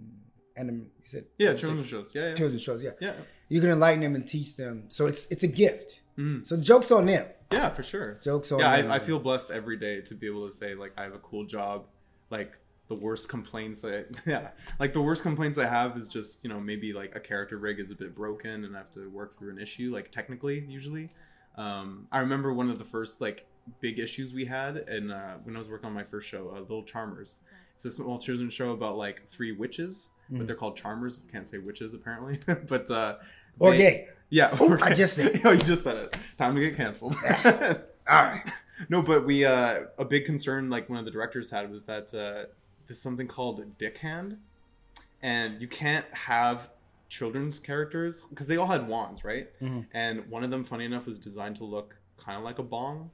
and 0.55 0.69
you 0.99 1.05
said 1.05 1.25
Yeah, 1.37 1.53
children's 1.53 1.87
shows. 1.87 2.13
Yeah, 2.15 2.29
yeah. 2.29 2.33
children's 2.35 2.61
shows 2.61 2.83
yeah 2.83 2.91
Yeah. 2.99 3.13
you 3.49 3.61
can 3.61 3.69
enlighten 3.69 4.01
them 4.01 4.15
and 4.15 4.27
teach 4.27 4.55
them 4.55 4.85
so 4.89 5.05
it's 5.07 5.27
it's 5.27 5.43
a 5.43 5.47
gift 5.47 5.99
Mhm. 6.17 6.45
so 6.45 6.55
the 6.55 6.61
joke's 6.63 6.91
on 6.91 7.05
them 7.05 7.27
Yeah, 7.51 7.69
for 7.69 7.83
sure. 7.83 8.19
jokes 8.23 8.51
on 8.51 8.59
yeah, 8.59 8.81
them 8.81 8.91
I, 8.91 8.95
I 8.95 8.99
feel 8.99 9.19
blessed 9.19 9.49
every 9.51 9.77
day 9.77 10.01
to 10.01 10.13
be 10.15 10.27
able 10.27 10.45
to 10.49 10.53
say 10.53 10.75
like 10.75 10.93
I 10.97 11.03
have 11.03 11.13
a 11.13 11.19
cool 11.19 11.45
job. 11.45 11.85
Like 12.29 12.57
the 12.89 12.95
worst 12.95 13.29
complaints 13.29 13.83
I 13.85 14.03
yeah, 14.25 14.49
like 14.79 14.91
the 14.93 15.01
worst 15.01 15.23
complaints 15.23 15.57
I 15.57 15.67
have 15.67 15.95
is 15.97 16.07
just 16.09 16.43
you 16.43 16.49
know 16.49 16.59
maybe 16.59 16.91
like 16.93 17.15
a 17.15 17.19
character 17.19 17.57
rig 17.57 17.79
is 17.79 17.89
a 17.91 17.95
bit 17.95 18.13
broken 18.15 18.65
and 18.65 18.75
I 18.75 18.79
have 18.79 18.91
to 18.93 19.09
work 19.09 19.37
through 19.37 19.51
an 19.51 19.59
issue. 19.59 19.91
Like 19.93 20.11
technically, 20.11 20.59
usually, 20.67 21.09
um, 21.55 22.07
I 22.11 22.19
remember 22.19 22.53
one 22.53 22.69
of 22.69 22.77
the 22.79 22.85
first 22.85 23.21
like 23.21 23.45
big 23.79 23.99
issues 23.99 24.33
we 24.33 24.45
had 24.45 24.75
and 24.77 25.11
uh, 25.11 25.35
when 25.43 25.55
I 25.55 25.59
was 25.59 25.69
working 25.69 25.87
on 25.87 25.93
my 25.93 26.03
first 26.03 26.27
show, 26.29 26.51
uh, 26.55 26.59
Little 26.59 26.83
Charmers. 26.83 27.39
It's 27.75 27.85
a 27.85 27.91
small 27.91 28.19
children's 28.19 28.53
show 28.53 28.71
about 28.71 28.97
like 28.97 29.27
three 29.29 29.51
witches, 29.51 30.11
Mm. 30.31 30.37
but 30.39 30.47
they're 30.47 30.55
called 30.55 30.75
charmers. 30.77 31.21
Can't 31.31 31.47
say 31.47 31.57
witches 31.57 31.93
apparently, 31.93 32.39
but 32.67 32.89
uh, 32.89 33.17
or 33.59 33.71
they- 33.71 33.77
gay 33.77 34.07
Yeah, 34.29 34.55
Oh, 34.59 34.71
or 34.73 34.83
I 34.83 34.93
just 35.03 35.15
said 35.15 35.35
it. 35.35 35.41
oh, 35.45 35.51
you 35.51 35.61
just 35.61 35.83
said 35.83 35.97
it. 35.97 36.17
Time 36.37 36.55
to 36.55 36.61
get 36.61 36.75
canceled. 36.75 37.15
all 37.23 38.23
right 38.23 38.43
No, 38.89 39.01
but 39.01 39.25
we 39.25 39.45
uh 39.45 39.81
a 39.97 40.05
big 40.05 40.25
concern 40.25 40.69
like 40.69 40.89
one 40.89 40.97
of 40.99 41.05
the 41.05 41.11
directors 41.11 41.51
had 41.51 41.69
was 41.71 41.83
that 41.83 42.13
uh 42.13 42.45
there's 42.87 43.01
something 43.01 43.27
called 43.27 43.77
dick 43.77 43.97
hand 43.99 44.37
and 45.21 45.61
you 45.61 45.67
can't 45.67 46.05
have 46.13 46.69
children's 47.09 47.59
characters 47.59 48.23
because 48.29 48.47
they 48.47 48.57
all 48.57 48.67
had 48.67 48.87
wands, 48.87 49.23
right? 49.23 49.49
Mhm. 49.61 49.85
And 49.93 50.29
one 50.29 50.43
of 50.43 50.49
them 50.49 50.63
funny 50.63 50.85
enough 50.85 51.05
was 51.05 51.17
designed 51.17 51.57
to 51.57 51.63
look 51.65 51.97
kind 52.17 52.37
of 52.37 52.43
like 52.43 52.57
a 52.57 52.63
bong. 52.63 53.11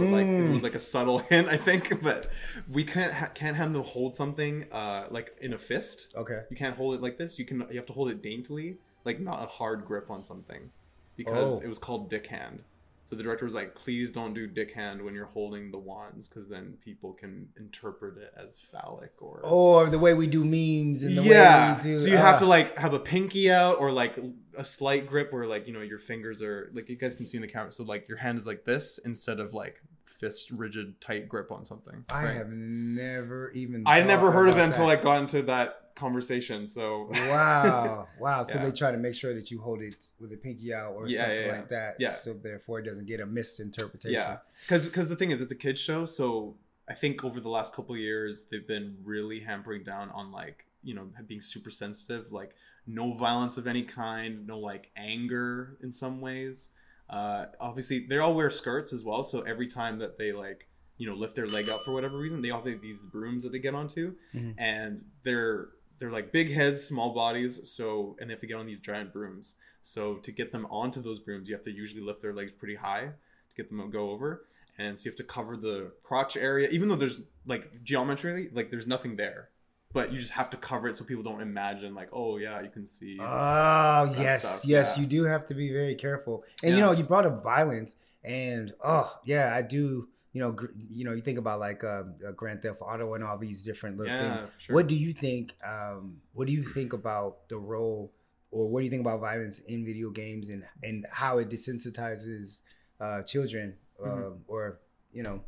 But 0.00 0.08
like 0.10 0.26
it 0.26 0.30
Mm. 0.48 0.52
was 0.52 0.62
like 0.62 0.74
a 0.74 0.78
subtle 0.80 1.18
hint, 1.30 1.48
I 1.48 1.56
think. 1.56 2.02
But 2.02 2.30
we 2.70 2.84
can't 2.84 3.12
ha- 3.12 3.30
can't 3.34 3.56
have 3.56 3.72
them 3.72 3.82
hold 3.84 4.16
something 4.16 4.66
uh, 4.72 5.06
like 5.10 5.36
in 5.40 5.52
a 5.52 5.58
fist. 5.58 6.08
okay 6.16 6.40
You 6.50 6.56
can't 6.56 6.76
hold 6.76 6.94
it 6.94 7.00
like 7.02 7.18
this. 7.18 7.38
You 7.38 7.44
can 7.44 7.60
you 7.70 7.76
have 7.76 7.86
to 7.86 7.92
hold 7.92 8.10
it 8.10 8.22
daintily, 8.22 8.78
like 9.04 9.20
not 9.20 9.42
a 9.42 9.46
hard 9.46 9.84
grip 9.84 10.10
on 10.10 10.24
something, 10.24 10.70
because 11.16 11.60
Oh. 11.60 11.64
it 11.64 11.68
was 11.68 11.78
called 11.78 12.10
dick 12.10 12.26
hand. 12.26 12.64
So 13.02 13.16
the 13.16 13.24
director 13.24 13.44
was 13.44 13.54
like, 13.54 13.74
"Please 13.74 14.12
don't 14.12 14.34
do 14.34 14.46
dick 14.46 14.72
hand 14.74 15.02
when 15.02 15.14
you're 15.14 15.32
holding 15.38 15.72
the 15.72 15.78
wands, 15.78 16.28
because 16.28 16.48
then 16.48 16.74
people 16.84 17.12
can 17.12 17.48
interpret 17.58 18.16
it 18.18 18.32
as 18.36 18.60
phallic 18.60 19.14
or." 19.20 19.40
or 19.42 19.86
the 19.90 19.98
way 19.98 20.14
we 20.14 20.28
do 20.28 20.44
memes 20.44 21.02
and 21.02 21.18
the 21.18 21.22
yeah. 21.22 21.72
way 21.72 21.76
we 21.78 21.82
do 21.90 21.98
so 21.98 22.06
you 22.06 22.16
have 22.18 22.36
uh, 22.36 22.40
to 22.40 22.46
like 22.46 22.76
have 22.78 22.94
a 22.94 23.00
pinky 23.00 23.50
out 23.50 23.80
or 23.80 23.90
like 23.90 24.16
a 24.56 24.64
slight 24.64 25.08
grip 25.08 25.32
where 25.32 25.44
like 25.46 25.66
you 25.66 25.72
know 25.72 25.80
your 25.80 25.98
fingers 25.98 26.40
are 26.40 26.70
like 26.72 26.88
you 26.88 26.94
guys 26.94 27.16
can 27.16 27.26
see 27.26 27.36
in 27.38 27.42
the 27.42 27.48
camera. 27.48 27.72
So 27.72 27.82
like 27.82 28.06
your 28.08 28.18
hand 28.18 28.38
is 28.38 28.46
like 28.46 28.64
this 28.64 29.00
instead 29.04 29.40
of 29.40 29.52
like 29.54 29.82
fist 30.20 30.50
rigid 30.50 31.00
tight 31.00 31.28
grip 31.28 31.50
on 31.50 31.64
something. 31.64 32.04
I 32.10 32.24
right? 32.24 32.34
have 32.34 32.50
never 32.50 33.50
even 33.52 33.84
I 33.86 34.02
never 34.02 34.30
heard 34.30 34.48
of 34.48 34.58
it 34.58 34.62
until. 34.62 34.86
I 34.86 34.96
got 34.96 35.20
into 35.20 35.42
that 35.42 35.92
conversation. 35.94 36.68
So 36.68 37.08
Wow, 37.10 38.08
wow. 38.18 38.42
So 38.44 38.58
Yeah. 38.58 38.64
they 38.66 38.72
try 38.72 38.90
to 38.92 38.98
make 38.98 39.14
sure 39.14 39.34
that 39.34 39.50
you 39.50 39.60
hold 39.60 39.82
it 39.82 39.96
with 40.20 40.32
a 40.32 40.36
pinky 40.36 40.72
out 40.74 40.92
or 40.94 41.08
Yeah, 41.08 41.20
something 41.20 41.36
yeah, 41.36 41.46
yeah. 41.46 41.52
like 41.52 41.68
that. 41.68 41.96
Yeah. 41.98 42.10
So 42.10 42.34
therefore 42.34 42.80
it 42.80 42.84
doesn't 42.84 43.06
get 43.06 43.20
a 43.20 43.26
misinterpretation. 43.26 44.12
Yeah, 44.20 44.38
because 44.68 45.08
the 45.08 45.16
thing 45.16 45.30
is, 45.30 45.40
it's 45.40 45.52
a 45.52 45.56
kids 45.56 45.80
show, 45.80 46.06
so 46.06 46.56
I 46.88 46.94
think 46.94 47.24
over 47.24 47.40
the 47.40 47.48
last 47.48 47.74
couple 47.74 47.94
of 47.94 48.00
years 48.00 48.44
they've 48.50 48.66
been 48.66 48.96
really 49.04 49.40
hampering 49.40 49.82
down 49.84 50.10
on 50.10 50.30
like 50.32 50.66
you 50.82 50.94
know 50.94 51.08
being 51.26 51.40
super 51.40 51.70
sensitive, 51.70 52.32
like 52.32 52.54
no 52.86 53.12
violence 53.14 53.56
of 53.56 53.66
any 53.66 53.82
kind, 53.82 54.46
no 54.46 54.58
like 54.58 54.90
anger 54.96 55.76
in 55.82 55.92
some 55.92 56.20
ways. 56.20 56.70
Uh, 57.10 57.46
obviously, 57.60 58.06
they 58.06 58.18
all 58.18 58.34
wear 58.34 58.50
skirts 58.50 58.92
as 58.92 59.02
well, 59.04 59.24
so 59.24 59.40
every 59.42 59.66
time 59.66 59.98
that 59.98 60.16
they 60.16 60.32
like 60.32 60.68
you 60.96 61.06
know 61.08 61.14
lift 61.14 61.34
their 61.34 61.46
leg 61.46 61.68
up 61.68 61.80
for 61.84 61.92
whatever 61.92 62.16
reason, 62.18 62.40
they 62.40 62.50
all 62.50 62.62
have 62.62 62.80
these 62.80 63.02
brooms 63.04 63.42
that 63.42 63.50
they 63.52 63.58
get 63.58 63.74
onto, 63.74 64.14
Mhm. 64.34 64.54
and 64.58 65.04
they're 65.24 65.68
they're 65.98 66.10
like 66.12 66.30
big 66.32 66.50
heads, 66.52 66.82
small 66.84 67.12
bodies, 67.12 67.68
so 67.70 68.16
and 68.20 68.30
they 68.30 68.32
have 68.32 68.40
to 68.40 68.46
get 68.46 68.56
on 68.56 68.66
these 68.66 68.80
giant 68.80 69.12
brooms. 69.12 69.56
So 69.82 70.16
to 70.16 70.30
get 70.32 70.52
them 70.52 70.66
onto 70.70 71.02
those 71.02 71.18
brooms, 71.18 71.48
you 71.48 71.54
have 71.54 71.64
to 71.64 71.72
usually 71.72 72.00
lift 72.02 72.22
their 72.22 72.32
legs 72.32 72.52
pretty 72.52 72.76
high 72.76 73.02
to 73.06 73.54
get 73.56 73.68
them 73.70 73.80
to 73.80 73.88
go 73.88 74.10
over. 74.10 74.46
And 74.78 74.98
so 74.98 75.04
you 75.06 75.10
have 75.10 75.16
to 75.18 75.24
cover 75.24 75.56
the 75.58 75.92
crotch 76.02 76.36
area, 76.38 76.68
even 76.70 76.88
though 76.88 76.96
there's 76.96 77.20
like 77.46 77.82
geometrically, 77.82 78.48
like 78.52 78.70
there's 78.70 78.86
nothing 78.86 79.16
there, 79.16 79.50
but 79.92 80.12
you 80.12 80.18
just 80.18 80.32
have 80.32 80.50
to 80.50 80.56
cover 80.56 80.88
it 80.88 80.96
so 80.96 81.04
people 81.04 81.22
don't 81.24 81.40
imagine 81.40 81.94
like, 81.94 82.08
oh 82.12 82.36
yeah, 82.36 82.60
you 82.60 82.70
can 82.70 82.86
see. 82.86 83.18
Oh 83.20 84.14
yes, 84.18 84.40
stuff, 84.42 84.64
yes. 84.64 84.94
yeah. 84.96 85.00
You 85.02 85.06
do 85.06 85.24
have 85.24 85.46
to 85.46 85.54
be 85.54 85.72
very 85.72 85.94
careful. 85.94 86.44
And 86.62 86.74
you 86.74 86.80
know, 86.80 86.92
you 86.92 87.04
brought 87.04 87.26
up 87.26 87.42
violence, 87.42 87.96
and 88.24 88.72
oh 88.84 89.12
yeah, 89.24 89.54
I 89.54 89.62
do. 89.62 90.08
You 90.32 90.40
know, 90.42 90.52
gr- 90.52 90.66
you 90.88 91.04
know, 91.04 91.12
you 91.12 91.22
think 91.22 91.38
about 91.38 91.58
like 91.58 91.82
uh, 91.82 92.04
uh, 92.26 92.30
Grand 92.36 92.62
Theft 92.62 92.80
Auto 92.82 93.14
and 93.14 93.24
all 93.24 93.36
these 93.36 93.64
different 93.64 93.98
little 93.98 94.14
Yeah, 94.14 94.36
things. 94.36 94.50
sure. 94.58 94.76
What 94.76 94.86
do 94.86 94.94
you 94.94 95.12
think? 95.12 95.54
Um, 95.66 96.18
what 96.34 96.46
do 96.46 96.52
you 96.52 96.62
think 96.62 96.92
about 96.92 97.48
the 97.48 97.56
role, 97.58 98.12
or 98.52 98.68
what 98.70 98.78
do 98.78 98.84
you 98.84 98.90
think 98.90 99.00
about 99.00 99.18
violence 99.18 99.58
in 99.58 99.84
video 99.84 100.10
games 100.10 100.48
and 100.48 100.62
and 100.84 101.04
how 101.10 101.38
it 101.38 101.48
desensitizes 101.50 102.62
uh, 103.00 103.22
children 103.22 103.74
Mm-hmm. 104.00 104.24
um, 104.24 104.38
or 104.48 104.78
you 105.12 105.22
know 105.22 105.42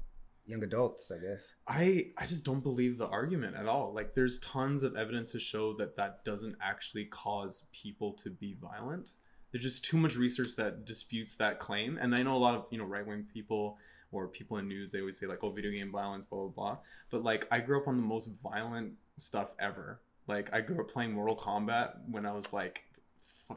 young 0.45 0.63
adults? 0.63 1.11
I 1.11 1.19
guess. 1.19 1.55
I 1.67 2.07
I 2.19 2.27
just 2.27 2.45
don't 2.45 2.63
believe 2.63 2.99
the 2.99 3.09
argument 3.09 3.57
at 3.57 3.67
all. 3.67 3.93
Like 3.93 4.15
there's 4.15 4.39
tons 4.41 4.83
of 4.83 4.97
evidence 4.97 5.33
to 5.33 5.39
show 5.39 5.75
that 5.75 5.97
that 5.97 6.25
doesn't 6.25 6.57
actually 6.61 7.07
cause 7.07 7.67
people 7.73 8.13
to 8.23 8.31
be 8.31 8.57
violent. 8.61 9.11
There's 9.51 9.65
just 9.65 9.85
too 9.85 9.99
much 9.99 10.17
research 10.17 10.57
that 10.57 10.85
disputes 10.87 11.35
that 11.37 11.59
claim. 11.59 11.99
And 12.01 12.15
I 12.15 12.23
know 12.23 12.35
a 12.35 12.39
lot 12.39 12.55
of, 12.55 12.67
you 12.71 12.79
know, 12.79 12.85
right-wing 12.85 13.27
people 13.33 13.77
or 14.11 14.29
people 14.29 14.59
in 14.59 14.69
news 14.69 14.91
they 14.91 15.01
always 15.01 15.19
say 15.19 15.27
like 15.27 15.43
oh 15.43 15.51
video 15.51 15.71
game 15.73 15.91
violence 15.91 16.25
blah 16.25 16.41
blah 16.41 16.49
blah. 16.49 16.79
But 17.11 17.23
like 17.23 17.47
I 17.51 17.61
grew 17.61 17.81
up 17.81 17.89
on 17.89 17.97
the 17.97 18.03
most 18.03 18.31
violent 18.43 18.95
stuff 19.19 19.55
ever. 19.59 20.01
Like 20.27 20.51
I 20.53 20.61
grew 20.61 20.81
up 20.81 20.89
playing 20.89 21.13
Mortal 21.13 21.37
Kombat 21.37 21.95
when 22.09 22.27
I 22.27 22.33
was 22.33 22.53
like 22.53 22.85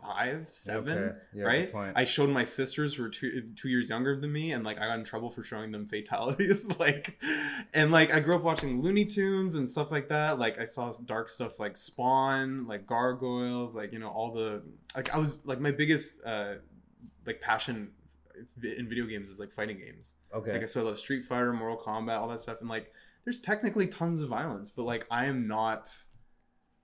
five, 0.01 0.47
seven, 0.51 0.97
Okay. 0.97 1.17
Yeah, 1.33 1.43
right? 1.43 1.93
I 1.95 2.05
showed 2.05 2.29
my 2.29 2.43
sisters 2.43 2.95
who 2.95 3.03
were 3.03 3.09
two, 3.09 3.49
two 3.55 3.69
years 3.69 3.89
younger 3.89 4.19
than 4.19 4.31
me, 4.31 4.51
and 4.51 4.63
like 4.63 4.79
I 4.79 4.87
got 4.87 4.99
in 4.99 5.05
trouble 5.05 5.29
for 5.29 5.43
showing 5.43 5.71
them 5.71 5.87
fatalities. 5.87 6.69
like, 6.79 7.19
and 7.73 7.91
like 7.91 8.13
I 8.13 8.19
grew 8.19 8.35
up 8.35 8.43
watching 8.43 8.81
Looney 8.81 9.05
Tunes 9.05 9.55
and 9.55 9.67
stuff 9.69 9.91
like 9.91 10.09
that. 10.09 10.39
Like 10.39 10.59
I 10.59 10.65
saw 10.65 10.91
dark 11.05 11.29
stuff 11.29 11.59
like 11.59 11.77
Spawn, 11.77 12.67
like 12.67 12.85
Gargoyles, 12.85 13.75
like 13.75 13.91
you 13.93 13.99
know 13.99 14.09
all 14.09 14.31
the 14.31 14.63
like 14.95 15.13
I 15.13 15.17
was 15.17 15.31
like 15.43 15.59
my 15.59 15.71
biggest 15.71 16.19
uh 16.25 16.55
like 17.25 17.41
passion 17.41 17.91
in 18.61 18.87
video 18.89 19.05
games 19.05 19.29
is 19.29 19.39
like 19.39 19.51
fighting 19.51 19.77
games. 19.77 20.15
Okay. 20.33 20.53
Like 20.53 20.63
I 20.63 20.65
so 20.65 20.81
I 20.81 20.83
love 20.83 20.99
Street 20.99 21.23
Fighter, 21.23 21.53
Mortal 21.53 21.77
Kombat, 21.77 22.19
all 22.19 22.27
that 22.29 22.41
stuff, 22.41 22.59
and 22.61 22.69
like 22.69 22.91
there's 23.23 23.39
technically 23.39 23.87
tons 23.87 24.21
of 24.21 24.29
violence, 24.29 24.69
but 24.69 24.83
like 24.83 25.05
I 25.09 25.25
am 25.25 25.47
not 25.47 25.95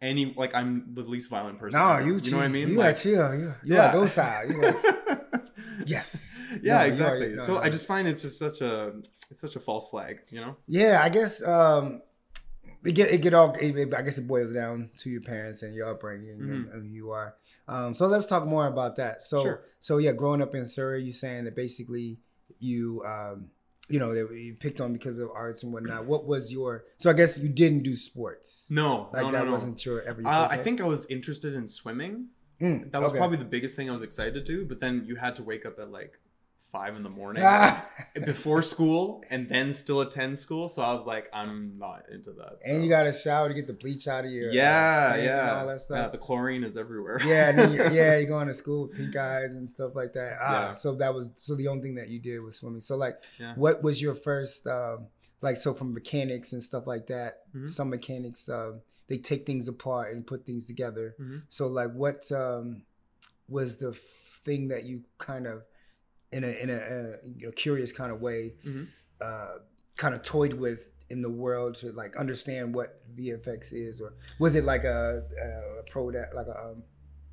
any 0.01 0.33
like 0.35 0.55
I'm 0.55 0.93
the 0.93 1.03
least 1.03 1.29
violent 1.29 1.59
person. 1.59 1.79
no, 1.79 1.93
ever. 1.93 2.05
you. 2.07 2.17
you 2.17 2.31
know 2.31 2.37
what 2.37 2.45
I 2.45 2.49
mean? 2.49 2.69
You 2.69 2.75
like, 2.77 2.95
are 2.95 2.99
chill. 2.99 3.33
You. 3.35 3.53
You 3.63 3.75
Yeah. 3.75 3.89
are 3.89 3.93
docile. 3.93 4.49
You 4.51 4.61
yes. 5.85 6.43
yeah, 6.51 6.57
No, 6.57 6.59
you 6.61 6.71
are- 6.73 6.85
exactly. 6.87 7.29
no, 7.35 7.43
so 7.43 7.53
no. 7.55 7.59
I 7.59 7.69
just 7.69 7.85
find 7.87 8.07
it's 8.07 8.21
just 8.21 8.39
such 8.39 8.61
a 8.61 8.93
it's 9.29 9.41
such 9.41 9.55
a 9.55 9.59
false 9.59 9.89
flag, 9.89 10.19
you 10.29 10.41
know? 10.41 10.57
Yeah, 10.67 10.99
I 11.03 11.09
guess 11.09 11.43
um, 11.45 12.01
it 12.83 12.93
get 12.93 13.11
it 13.11 13.21
get 13.21 13.33
all. 13.33 13.53
It, 13.53 13.75
it- 13.77 13.93
I 13.95 14.01
guess 14.01 14.17
it 14.17 14.27
boils 14.27 14.53
down 14.53 14.89
to 14.99 15.09
your 15.09 15.21
parents 15.21 15.61
and 15.61 15.73
your 15.75 15.89
upbringing 15.89 16.39
and 16.41 16.69
who 16.69 16.81
you 16.81 17.11
are. 17.11 17.35
Um, 17.67 17.93
so 17.93 18.07
let's 18.07 18.25
talk 18.25 18.45
more 18.45 18.67
about 18.67 18.95
that. 18.97 19.21
So 19.21 19.43
Sure. 19.43 19.63
so 19.79 19.97
yeah, 19.97 20.11
growing 20.11 20.41
up 20.41 20.53
in 20.55 20.65
Surrey, 20.65 21.03
you 21.03 21.13
saying 21.13 21.45
that 21.45 21.55
basically 21.55 22.19
you 22.59 23.03
um, 23.05 23.49
you 23.91 23.99
know 23.99 24.13
they, 24.13 24.21
you 24.41 24.53
picked 24.59 24.79
on 24.81 24.93
because 24.93 25.19
of 25.19 25.29
arts 25.35 25.63
and 25.63 25.71
whatnot. 25.73 26.05
What 26.05 26.25
was 26.25 26.51
your? 26.51 26.85
So 26.97 27.09
I 27.09 27.13
guess 27.13 27.37
you 27.37 27.49
didn't 27.49 27.83
do 27.83 27.95
sports. 27.95 28.67
No, 28.69 29.09
Like 29.13 29.23
no, 29.25 29.31
that 29.31 29.45
no, 29.45 29.51
wasn't 29.51 29.83
your 29.85 30.01
ever. 30.03 30.21
your 30.21 30.29
Uh, 30.29 30.47
I 30.49 30.57
think 30.57 30.81
I 30.81 30.85
was 30.85 31.05
interested 31.07 31.53
in 31.53 31.67
swimming. 31.67 32.27
Mm, 32.61 32.91
That 32.91 33.01
was 33.01 33.11
okay. 33.11 33.17
probably 33.19 33.37
the 33.37 33.45
biggest 33.45 33.75
thing 33.75 33.89
I 33.89 33.93
was 33.93 34.03
excited 34.03 34.33
to 34.33 34.43
do. 34.43 34.65
But 34.65 34.79
then 34.79 35.03
you 35.05 35.15
had 35.15 35.35
to 35.37 35.43
wake 35.43 35.65
up 35.65 35.79
at 35.79 35.91
like 35.91 36.19
five 36.71 36.95
in 36.95 37.03
the 37.03 37.09
morning 37.09 37.43
before 38.25 38.61
school 38.61 39.23
and 39.29 39.49
then 39.49 39.73
still 39.73 40.01
attend 40.01 40.39
school. 40.39 40.69
So 40.69 40.81
I 40.81 40.93
was 40.93 41.05
like, 41.05 41.29
I'm 41.33 41.77
not 41.77 42.03
into 42.11 42.31
that. 42.33 42.59
and 42.65 42.83
you 42.83 42.89
got 42.89 43.03
to 43.03 43.13
shower 43.13 43.47
to 43.49 43.53
get 43.53 43.67
the 43.67 43.73
bleach 43.73 44.07
out 44.07 44.25
of 44.25 44.31
your 44.31 44.49
uh, 44.51 44.53
yeah, 44.53 45.11
skin 45.13 45.25
yeah, 45.25 45.39
and 45.41 45.49
all 45.59 45.67
that 45.67 45.73
Yeah, 45.73 45.77
stuff. 45.79 46.11
the 46.13 46.17
chlorine 46.17 46.63
is 46.63 46.77
everywhere. 46.77 47.19
Yeah, 47.25 47.49
and 47.49 47.59
then 47.59 47.73
you're, 47.73 47.91
yeah, 47.91 48.17
you're 48.19 48.27
going 48.29 48.47
to 48.47 48.53
school 48.53 48.87
with 48.87 48.95
pink 48.97 49.15
eyes 49.15 49.55
and 49.55 49.69
stuff 49.69 49.95
like 49.95 50.13
that. 50.13 50.37
Ah, 50.41 50.51
Yeah. 50.67 50.71
so 50.71 50.95
that 50.95 51.13
was 51.13 51.31
so 51.35 51.55
the 51.55 51.67
only 51.67 51.83
thing 51.83 51.95
that 51.95 52.09
you 52.09 52.19
did 52.19 52.39
was 52.39 52.55
swimming. 52.57 52.79
So 52.79 52.95
like, 52.95 53.21
Yeah. 53.39 53.53
what 53.55 53.83
was 53.83 54.01
your 54.01 54.15
first 54.15 54.65
um, 54.67 55.07
like? 55.41 55.57
So 55.57 55.73
from 55.73 55.93
mechanics 55.93 56.53
and 56.53 56.63
stuff 56.63 56.87
like 56.87 57.07
that, 57.07 57.39
Mhm. 57.55 57.69
some 57.69 57.89
mechanics 57.89 58.47
um, 58.49 58.81
they 59.07 59.17
take 59.17 59.45
things 59.45 59.67
apart 59.67 60.13
and 60.13 60.25
put 60.25 60.45
things 60.45 60.67
together. 60.67 61.15
Mhm. 61.19 61.41
So 61.49 61.67
like, 61.67 61.91
what 61.91 62.31
um, 62.31 62.83
was 63.49 63.77
the 63.77 63.91
thing 64.45 64.69
that 64.69 64.85
you 64.85 65.03
kind 65.17 65.45
of 65.45 65.63
in 66.31 66.43
a 66.43 66.47
in 66.47 66.69
a 66.69 66.75
uh, 66.77 67.17
you 67.37 67.47
know, 67.47 67.51
curious 67.51 67.91
kind 67.91 68.11
of 68.11 68.21
way 68.21 68.55
Mhm. 68.65 68.87
uh, 69.21 69.57
kind 69.97 70.15
of 70.15 70.21
toyed 70.21 70.53
with 70.53 70.87
in 71.09 71.21
the 71.21 71.29
world 71.29 71.75
to 71.75 71.91
like 71.91 72.15
understand 72.15 72.73
what 72.73 73.01
VFX 73.15 73.73
is, 73.73 73.99
or 74.01 74.13
was 74.39 74.55
it 74.55 74.63
like 74.63 74.83
a, 74.85 75.23
a 75.79 75.83
pro 75.91 76.09
that 76.11 76.33
like 76.33 76.47
a 76.47 76.57
um, 76.57 76.83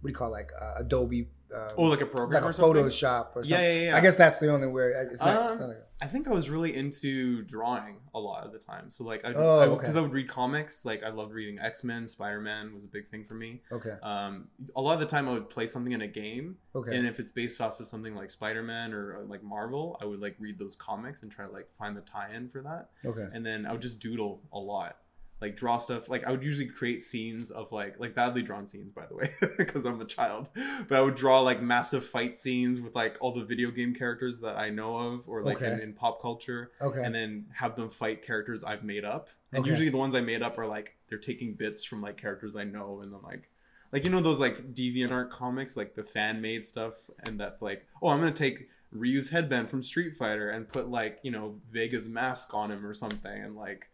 what 0.00 0.08
do 0.08 0.08
you 0.08 0.14
call 0.14 0.28
it, 0.28 0.32
like 0.32 0.50
uh, 0.60 0.74
Adobe? 0.78 1.28
Um, 1.54 1.68
Oh, 1.76 1.84
like 1.84 2.00
a 2.00 2.06
program 2.06 2.42
like 2.42 2.48
or 2.48 2.50
a 2.50 2.54
something? 2.54 2.82
Photoshop 2.84 3.28
or 3.36 3.44
something. 3.44 3.50
Yeah, 3.50 3.72
yeah, 3.72 3.84
yeah. 3.90 3.96
I 3.96 4.00
guess 4.00 4.16
that's 4.16 4.38
the 4.38 4.52
only 4.52 4.66
word. 4.66 4.94
It's 5.10 5.20
not, 5.20 5.28
it's 5.44 5.52
Um, 5.54 5.58
not 5.60 5.68
like, 5.68 5.84
I 6.00 6.06
think 6.06 6.28
I 6.28 6.30
was 6.30 6.48
really 6.48 6.76
into 6.76 7.42
drawing 7.42 7.96
a 8.14 8.20
lot 8.20 8.44
of 8.46 8.52
the 8.52 8.58
time. 8.58 8.88
So 8.90 9.02
like, 9.04 9.24
I, 9.24 9.32
Oh, 9.34 9.58
I, 9.58 9.64
okay. 9.66 9.80
because 9.80 9.96
I 9.96 10.00
would 10.00 10.12
read 10.12 10.28
comics. 10.28 10.84
Like 10.84 11.02
I 11.02 11.08
loved 11.10 11.32
reading 11.32 11.58
X 11.58 11.82
Men, 11.82 12.06
Spider 12.06 12.40
Man 12.40 12.74
was 12.74 12.84
a 12.84 12.88
big 12.88 13.08
thing 13.10 13.24
for 13.24 13.34
me. 13.34 13.62
okay, 13.72 13.94
Um, 14.02 14.48
a 14.76 14.80
lot 14.80 14.94
of 14.94 15.00
the 15.00 15.06
time 15.06 15.28
I 15.28 15.32
would 15.32 15.50
play 15.50 15.66
something 15.66 15.92
in 15.92 16.02
a 16.02 16.06
game, 16.06 16.56
okay, 16.74 16.96
and 16.96 17.06
if 17.06 17.18
it's 17.18 17.30
based 17.32 17.60
off 17.60 17.80
of 17.80 17.88
something 17.88 18.14
like 18.14 18.30
Spider 18.30 18.62
Man 18.62 18.92
or 18.92 19.18
uh, 19.18 19.22
like 19.26 19.42
Marvel, 19.42 19.98
I 20.00 20.04
would 20.04 20.20
like 20.20 20.36
read 20.38 20.58
those 20.58 20.76
comics 20.76 21.22
and 21.22 21.32
try 21.32 21.46
to 21.46 21.52
like 21.52 21.68
find 21.76 21.96
the 21.96 22.02
tie-in 22.02 22.48
for 22.48 22.62
that. 22.62 22.90
okay. 23.04 23.26
And 23.32 23.44
then 23.44 23.66
I 23.66 23.72
would 23.72 23.82
just 23.82 23.98
doodle 24.00 24.42
a 24.52 24.58
lot, 24.58 24.98
like 25.40 25.56
draw 25.56 25.78
stuff. 25.78 26.08
Like 26.08 26.26
I 26.26 26.30
would 26.30 26.42
usually 26.42 26.66
create 26.68 27.02
scenes 27.02 27.50
of 27.50 27.70
like 27.72 28.00
like 28.00 28.14
badly 28.14 28.42
drawn 28.42 28.66
scenes, 28.66 28.90
by 28.92 29.06
the 29.06 29.14
way, 29.14 29.32
because 29.58 29.84
I'm 29.84 30.00
a 30.00 30.04
child. 30.04 30.48
But 30.88 30.98
I 30.98 31.00
would 31.00 31.14
draw 31.14 31.40
like 31.40 31.62
massive 31.62 32.04
fight 32.06 32.38
scenes 32.38 32.80
with 32.80 32.94
like 32.94 33.16
all 33.20 33.32
the 33.32 33.44
video 33.44 33.70
game 33.70 33.94
characters 33.94 34.40
that 34.40 34.56
I 34.56 34.70
know 34.70 34.96
of, 34.96 35.28
or 35.28 35.42
like 35.42 35.60
in, 35.60 35.72
Okay. 35.74 35.82
in 35.82 35.92
pop 35.92 36.20
culture 36.20 36.72
Okay. 36.80 37.02
and 37.04 37.14
then 37.14 37.46
have 37.54 37.76
them 37.76 37.88
fight 37.88 38.22
characters 38.22 38.64
I've 38.64 38.82
made 38.84 39.04
up. 39.04 39.28
And 39.52 39.60
Okay. 39.60 39.70
usually 39.70 39.88
the 39.90 39.96
ones 39.96 40.14
I 40.14 40.20
made 40.20 40.42
up 40.42 40.58
are 40.58 40.66
like 40.66 40.96
they're 41.08 41.18
taking 41.18 41.54
bits 41.54 41.84
from 41.84 42.02
like 42.02 42.16
characters 42.16 42.56
I 42.56 42.64
know, 42.64 43.00
and 43.02 43.12
then 43.12 43.20
like 43.22 43.48
like 43.92 44.04
you 44.04 44.10
know 44.10 44.20
those 44.20 44.40
like 44.40 44.74
DeviantArt 44.74 45.30
comics, 45.30 45.76
like 45.76 45.94
the 45.94 46.04
fan 46.04 46.40
made 46.40 46.64
stuff, 46.66 46.94
and 47.20 47.40
that 47.40 47.58
like 47.60 47.86
oh 48.02 48.08
I'm 48.08 48.20
gonna 48.20 48.32
take 48.32 48.68
Ryu's 48.90 49.30
headband 49.30 49.70
from 49.70 49.82
Street 49.82 50.14
Fighter 50.16 50.50
and 50.50 50.68
put 50.68 50.90
like 50.90 51.20
you 51.22 51.30
know 51.30 51.60
Vega's 51.70 52.08
mask 52.08 52.52
on 52.54 52.70
him 52.72 52.84
or 52.84 52.92
something, 52.92 53.42
and 53.42 53.54
like 53.54 53.88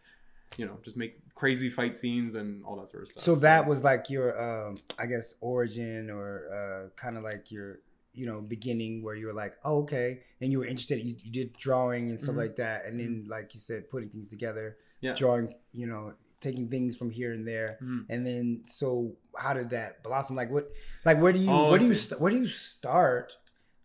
you 0.57 0.67
know 0.67 0.79
just 0.85 0.97
make 0.97 1.19
crazy 1.35 1.69
fight 1.71 1.97
scenes 1.97 2.35
and 2.37 2.65
all 2.65 2.77
that 2.77 2.89
sort 2.89 3.03
of 3.03 3.09
stuff. 3.09 3.23
So 3.23 3.35
that 3.37 3.67
was 3.67 3.83
like 3.83 4.09
your, 4.09 4.29
um, 4.41 4.77
I 4.99 5.07
guess, 5.07 5.35
origin 5.41 6.11
or 6.11 6.29
uh, 6.55 6.89
kind 6.97 7.17
of 7.19 7.25
like 7.25 7.51
your, 7.51 7.81
you 8.13 8.25
know, 8.27 8.41
beginning 8.41 9.03
where 9.03 9.17
you 9.17 9.27
were 9.27 9.33
like, 9.33 9.55
oh, 9.65 9.79
okay, 9.83 10.21
and 10.41 10.53
you 10.53 10.59
were 10.61 10.65
interested. 10.67 11.03
You, 11.03 11.17
you 11.23 11.33
did 11.33 11.53
drawing 11.55 12.11
and 12.11 12.21
stuff 12.21 12.37
Mhm. 12.37 12.39
like 12.39 12.57
that, 12.57 12.87
and 12.87 13.01
then 13.01 13.27
like 13.29 13.53
you 13.55 13.61
said, 13.61 13.91
putting 13.91 14.09
things 14.11 14.29
together, 14.29 14.77
Yeah. 15.01 15.15
drawing, 15.15 15.55
you 15.73 15.87
know, 15.89 16.15
taking 16.41 16.69
things 16.69 16.97
from 16.97 17.11
here 17.11 17.33
and 17.33 17.49
there, 17.49 17.79
Mhm. 17.83 18.05
and 18.09 18.25
then 18.27 18.63
so 18.67 19.17
how 19.37 19.55
did 19.55 19.71
that 19.71 20.03
blossom? 20.05 20.37
Like 20.37 20.51
what, 20.51 20.71
like 21.05 21.21
where 21.21 21.33
do 21.33 21.41
you, 21.41 21.51
Oh, 21.51 21.71
where 21.71 21.79
do 21.81 21.87
you, 21.87 21.95
st- 21.97 22.21
where 22.21 22.31
do 22.31 22.39
you 22.39 22.47
start 22.49 23.33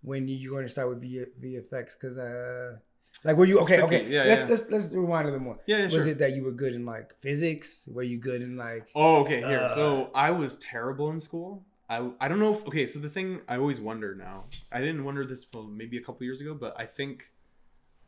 when 0.01 0.27
you, 0.27 0.35
you're 0.35 0.51
going 0.53 0.65
to 0.65 0.69
start 0.69 0.89
with 0.89 1.01
v- 1.01 1.25
VFX? 1.41 1.95
Because 1.95 2.17
uh. 2.17 2.77
Like 3.23 3.35
were 3.37 3.45
you 3.45 3.59
okay? 3.61 3.81
Okay, 3.81 4.07
Yeah, 4.09 4.23
let's, 4.23 4.39
yeah. 4.41 4.47
let's 4.47 4.69
let's 4.69 4.91
rewind 4.93 5.27
a 5.27 5.31
little 5.31 5.39
bit 5.39 5.43
more. 5.45 5.59
Yeah, 5.65 5.77
yeah, 5.79 5.83
was 5.85 5.93
sure. 5.93 6.07
it 6.07 6.17
that 6.19 6.35
you 6.35 6.43
were 6.43 6.51
good 6.53 6.73
in 6.73 6.85
like 6.85 7.13
physics? 7.19 7.87
Were 7.91 8.03
you 8.03 8.17
good 8.17 8.41
in 8.41 8.55
like 8.55 8.87
Oh, 8.95 9.17
okay. 9.23 9.39
Here, 9.41 9.59
Uh, 9.59 9.75
so 9.75 10.09
I 10.15 10.31
was 10.31 10.57
terrible 10.57 11.09
in 11.11 11.19
school. 11.19 11.65
I 11.89 12.09
I 12.19 12.27
don't 12.29 12.39
know 12.39 12.53
if 12.53 12.65
okay. 12.67 12.87
So 12.87 12.99
the 12.99 13.09
thing 13.09 13.41
I 13.47 13.57
always 13.57 13.79
wonder 13.81 14.15
now. 14.15 14.45
I 14.71 14.79
didn't 14.79 15.03
wonder 15.03 15.25
this 15.25 15.45
well, 15.53 15.63
maybe 15.63 15.97
a 15.97 16.01
couple 16.01 16.23
years 16.23 16.39
ago, 16.39 16.53
but 16.53 16.79
I 16.79 16.85
think 16.85 17.31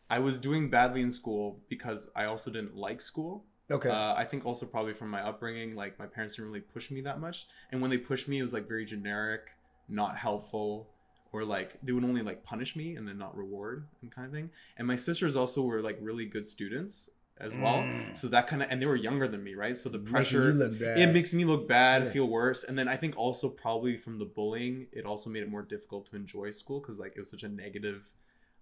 I 0.10 0.20
was 0.20 0.40
doing 0.40 0.70
badly 0.70 1.02
in 1.02 1.12
school 1.12 1.60
because 1.70 2.10
I 2.16 2.26
also 2.26 2.52
didn't 2.52 2.76
like 2.76 3.02
school. 3.02 3.46
okay? 3.70 3.90
Uh, 3.90 4.14
I 4.14 4.26
think 4.26 4.46
also 4.46 4.66
probably 4.66 4.94
from 4.94 5.10
my 5.10 5.22
upbringing, 5.30 5.76
like 5.76 5.98
my 5.98 6.06
parents 6.06 6.36
didn't 6.36 6.50
really 6.52 6.62
push 6.76 6.92
me 6.92 7.02
that 7.02 7.20
much, 7.20 7.48
and 7.72 7.82
when 7.82 7.90
they 7.92 7.98
pushed 7.98 8.28
me, 8.28 8.40
it 8.40 8.42
was 8.44 8.54
like 8.54 8.68
very 8.68 8.86
generic, 8.86 9.42
not 9.88 10.18
helpful, 10.18 10.90
or 11.34 11.44
like 11.46 11.78
they 11.84 11.92
would 11.94 12.04
only 12.04 12.22
like 12.22 12.44
punish 12.44 12.76
me 12.76 12.96
and 12.96 13.08
then 13.08 13.18
not 13.18 13.36
reward 13.38 13.88
and 14.02 14.12
kind 14.12 14.28
of 14.28 14.34
thing. 14.34 14.50
And 14.78 14.88
my 14.88 14.96
sisters 14.98 15.36
also 15.36 15.62
were 15.64 15.82
like 15.82 15.98
really 16.02 16.26
good 16.26 16.46
students 16.46 17.10
as 17.38 17.56
well, 17.58 17.78
Mm. 17.78 18.16
so 18.16 18.28
that 18.28 18.46
kind 18.48 18.62
of 18.62 18.68
and 18.70 18.80
they 18.80 18.86
were 18.86 18.96
younger 18.96 19.28
than 19.28 19.44
me, 19.44 19.56
right? 19.56 19.76
So 19.76 19.90
the 19.90 19.98
pressure 19.98 20.50
you 20.50 20.54
look 20.54 20.80
bad. 20.80 21.00
it 21.00 21.12
makes 21.12 21.34
me 21.34 21.44
look 21.44 21.68
bad, 21.68 22.04
Yeah. 22.04 22.10
feel 22.12 22.28
worse, 22.28 22.64
and 22.64 22.78
then 22.78 22.88
I 22.88 22.98
think 22.98 23.18
also 23.18 23.50
probably 23.50 23.98
from 23.98 24.20
the 24.20 24.26
bullying, 24.26 24.88
it 24.92 25.06
also 25.06 25.30
made 25.32 25.42
it 25.42 25.50
more 25.50 25.64
difficult 25.64 26.06
to 26.12 26.16
enjoy 26.16 26.52
school 26.52 26.80
because 26.82 27.00
like 27.00 27.14
it 27.16 27.20
was 27.20 27.32
such 27.32 27.42
a 27.44 27.50
negative 27.50 28.12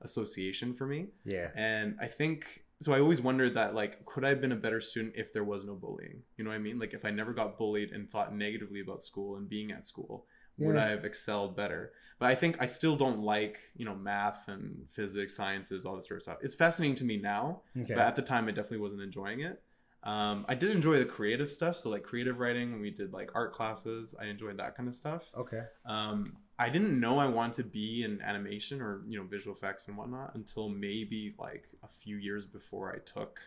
association 0.01 0.73
for 0.73 0.85
me. 0.87 1.07
yeah. 1.25 1.49
And 1.55 1.97
I 1.99 2.07
think 2.07 2.63
so. 2.79 2.93
I 2.93 2.99
always 3.01 3.21
wondered 3.21 3.55
that, 3.55 3.75
like, 3.75 4.05
could 4.05 4.23
I 4.23 4.29
have 4.29 4.39
been 4.39 4.53
a 4.53 4.55
better 4.55 4.79
student 4.79 5.15
if 5.17 5.33
there 5.33 5.43
was 5.43 5.65
no 5.65 5.75
bullying? 5.75 6.23
You 6.37 6.43
know 6.45 6.51
what 6.51 6.55
I 6.55 6.59
mean? 6.59 6.79
Like, 6.79 6.93
if 6.93 7.03
I 7.03 7.11
never 7.11 7.33
got 7.33 7.57
bullied 7.57 7.91
and 7.91 8.09
thought 8.09 8.33
negatively 8.33 8.79
about 8.79 9.03
school 9.03 9.35
and 9.35 9.49
being 9.49 9.71
at 9.71 9.85
school, 9.85 10.25
would 10.59 10.77
I 10.77 10.89
have 10.89 11.05
excelled 11.05 11.55
better? 11.55 11.91
But 12.19 12.31
I 12.31 12.35
think 12.35 12.57
I 12.61 12.65
still 12.67 12.95
don't 12.97 13.19
like, 13.21 13.59
you 13.75 13.85
know, 13.85 13.95
math 13.95 14.47
and 14.49 14.85
physics, 14.89 15.35
sciences, 15.35 15.85
all 15.85 15.95
that 15.95 16.05
sort 16.05 16.17
of 16.17 16.23
stuff. 16.23 16.37
It's 16.41 16.55
fascinating 16.55 16.95
to 16.95 17.05
me 17.05 17.17
now, 17.17 17.61
Okay. 17.77 17.93
but 17.93 17.99
at 18.05 18.15
the 18.15 18.21
time, 18.21 18.47
I 18.47 18.51
definitely 18.51 18.79
wasn't 18.79 19.01
enjoying 19.01 19.39
it. 19.39 19.61
Um, 20.03 20.45
I 20.47 20.55
did 20.55 20.71
enjoy 20.71 20.97
the 20.99 21.05
creative 21.05 21.51
stuff. 21.51 21.75
So, 21.77 21.89
like, 21.89 22.03
creative 22.03 22.39
writing, 22.39 22.79
we 22.81 22.89
did 22.89 23.11
like 23.13 23.31
art 23.35 23.53
classes, 23.53 24.15
I 24.19 24.25
enjoyed 24.25 24.57
that 24.57 24.75
kind 24.75 24.87
of 24.89 24.95
stuff 24.95 25.29
okay. 25.37 25.63
um, 25.85 26.37
I 26.57 26.69
didn't 26.69 26.99
know 26.99 27.19
I 27.19 27.27
wanted 27.27 27.53
to 27.55 27.63
be 27.63 28.03
in 28.03 28.21
animation 28.21 28.81
or 28.81 29.01
you 29.07 29.17
know 29.17 29.25
visual 29.25 29.55
effects 29.55 29.87
and 29.87 29.97
whatnot 29.97 30.35
until 30.35 30.67
maybe 30.69 31.35
like 31.39 31.65
a 31.83 31.87
few 31.87 32.17
years 32.17 32.45
before 32.45 32.93
I 32.93 32.99
took 32.99 33.39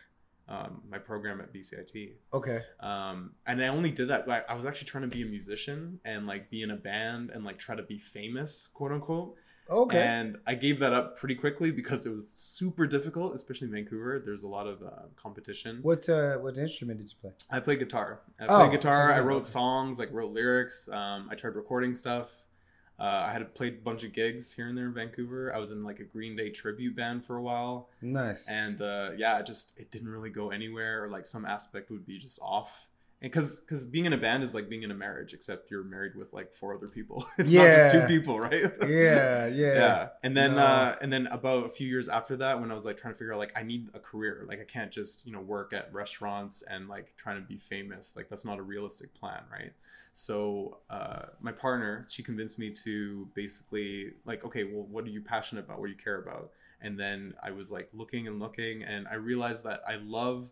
um, 0.47 0.81
my 0.89 0.97
program 0.97 1.39
at 1.41 1.53
BCIT. 1.53 2.13
Okay. 2.33 2.61
Um, 2.79 3.31
and 3.47 3.63
I 3.63 3.67
only 3.67 3.91
did 3.91 4.09
that. 4.09 4.27
Like, 4.27 4.49
I 4.49 4.53
was 4.55 4.65
actually 4.65 4.87
trying 4.87 5.03
to 5.09 5.15
be 5.15 5.21
a 5.23 5.25
musician 5.25 5.99
and 6.03 6.27
like 6.27 6.49
be 6.49 6.61
in 6.61 6.71
a 6.71 6.75
band 6.75 7.29
and 7.29 7.43
like 7.43 7.57
try 7.57 7.75
to 7.75 7.83
be 7.83 7.97
famous, 7.97 8.67
quote 8.73 8.91
unquote. 8.91 9.35
Okay. 9.69 9.97
And 10.01 10.37
I 10.45 10.55
gave 10.55 10.79
that 10.79 10.91
up 10.91 11.17
pretty 11.17 11.35
quickly 11.35 11.71
because 11.71 12.05
it 12.05 12.13
was 12.13 12.29
super 12.29 12.85
difficult, 12.85 13.33
especially 13.33 13.67
in 13.67 13.73
Vancouver. 13.73 14.21
There's 14.23 14.43
a 14.43 14.47
lot 14.47 14.67
of 14.67 14.83
uh, 14.83 15.03
competition. 15.15 15.79
what 15.81 16.07
uh 16.09 16.35
what 16.37 16.57
instrument 16.57 16.99
did 16.99 17.09
you 17.09 17.15
play? 17.21 17.31
I 17.49 17.61
played 17.61 17.79
guitar. 17.79 18.19
I 18.37 18.45
Oh, 18.49 18.67
play 18.67 18.75
guitar. 18.75 19.11
I 19.13 19.21
wrote 19.21 19.45
songs, 19.45 19.97
like 19.97 20.11
wrote 20.11 20.33
lyrics. 20.33 20.89
Um, 20.89 21.29
I 21.31 21.35
tried 21.35 21.55
recording 21.55 21.93
stuff. 21.93 22.29
Uh, 22.99 23.25
I 23.27 23.31
had 23.33 23.53
played 23.55 23.73
a 23.73 23.77
bunch 23.81 24.03
of 24.03 24.13
gigs 24.13 24.53
here 24.53 24.67
and 24.67 24.77
there 24.77 24.85
in 24.85 24.93
Vancouver. 24.93 25.53
I 25.53 25.57
was 25.57 25.71
in 25.71 25.83
like 25.83 25.99
a 25.99 26.03
Green 26.03 26.35
Day 26.35 26.49
tribute 26.51 26.95
band 26.95 27.25
for 27.25 27.35
a 27.37 27.41
while, 27.41 27.89
Nice. 28.01 28.47
and 28.49 28.81
uh, 28.81 29.11
yeah, 29.17 29.39
it 29.39 29.45
just 29.47 29.73
it 29.77 29.89
didn't 29.91 30.09
really 30.09 30.29
go 30.29 30.51
anywhere, 30.51 31.03
or 31.03 31.09
like 31.09 31.25
some 31.25 31.43
aspect 31.45 31.89
would 31.89 32.05
be 32.05 32.19
just 32.19 32.39
off. 32.41 32.87
And 33.21 33.31
because 33.31 33.61
because 33.61 33.87
being 33.87 34.05
in 34.05 34.11
a 34.13 34.17
band 34.17 34.43
is 34.43 34.53
like 34.53 34.69
being 34.69 34.83
in 34.83 34.91
a 34.91 34.95
marriage, 34.95 35.33
except 35.33 35.71
you're 35.71 35.83
married 35.83 36.15
with 36.15 36.33
like 36.33 36.53
four 36.53 36.75
other 36.75 36.87
people. 36.89 37.25
It's 37.37 37.49
not 37.51 37.65
just 37.65 37.91
two 37.95 38.01
people, 38.01 38.39
right? 38.39 38.61
yeah, 38.81 39.47
yeah. 39.47 39.47
yeah 39.47 40.07
and 40.21 40.35
then 40.37 40.55
No. 40.55 40.61
uh 40.61 40.95
and 41.01 41.11
then 41.11 41.27
about 41.27 41.65
a 41.65 41.69
few 41.69 41.87
years 41.87 42.07
after 42.09 42.35
that 42.37 42.59
when 42.61 42.69
i 42.69 42.75
was 42.75 42.83
like 42.85 42.97
trying 42.97 43.13
to 43.13 43.17
figure 43.17 43.33
out 43.33 43.39
like 43.39 43.53
i 43.55 43.63
need 43.63 43.87
a 43.93 43.99
career 43.99 44.45
like 44.47 44.59
i 44.59 44.65
can't 44.65 44.91
just 44.91 45.25
you 45.25 45.31
know 45.31 45.39
work 45.39 45.71
at 45.73 45.91
restaurants 45.93 46.61
and 46.69 46.87
like 46.89 47.15
trying 47.17 47.41
to 47.41 47.47
be 47.47 47.57
famous 47.57 48.13
like 48.15 48.27
that's 48.29 48.43
not 48.45 48.59
a 48.59 48.61
realistic 48.61 49.13
plan 49.13 49.41
right 49.51 49.71
so 50.13 50.79
uh 50.89 51.23
my 51.41 51.51
partner 51.51 52.05
she 52.09 52.21
convinced 52.23 52.59
me 52.59 52.69
to 52.71 53.27
basically 53.33 54.11
like 54.25 54.45
okay 54.45 54.63
well 54.63 54.83
what 54.83 55.03
are 55.05 55.09
you 55.09 55.21
passionate 55.21 55.65
about 55.65 55.79
what 55.79 55.87
do 55.87 55.91
you 55.91 55.97
care 55.97 56.21
about 56.21 56.51
and 56.81 56.99
then 56.99 57.33
i 57.41 57.49
was 57.49 57.71
like 57.71 57.89
looking 57.93 58.27
and 58.27 58.39
looking 58.39 58.83
and 58.83 59.07
i 59.07 59.15
realized 59.15 59.63
that 59.63 59.81
i 59.87 59.95
love 59.95 60.51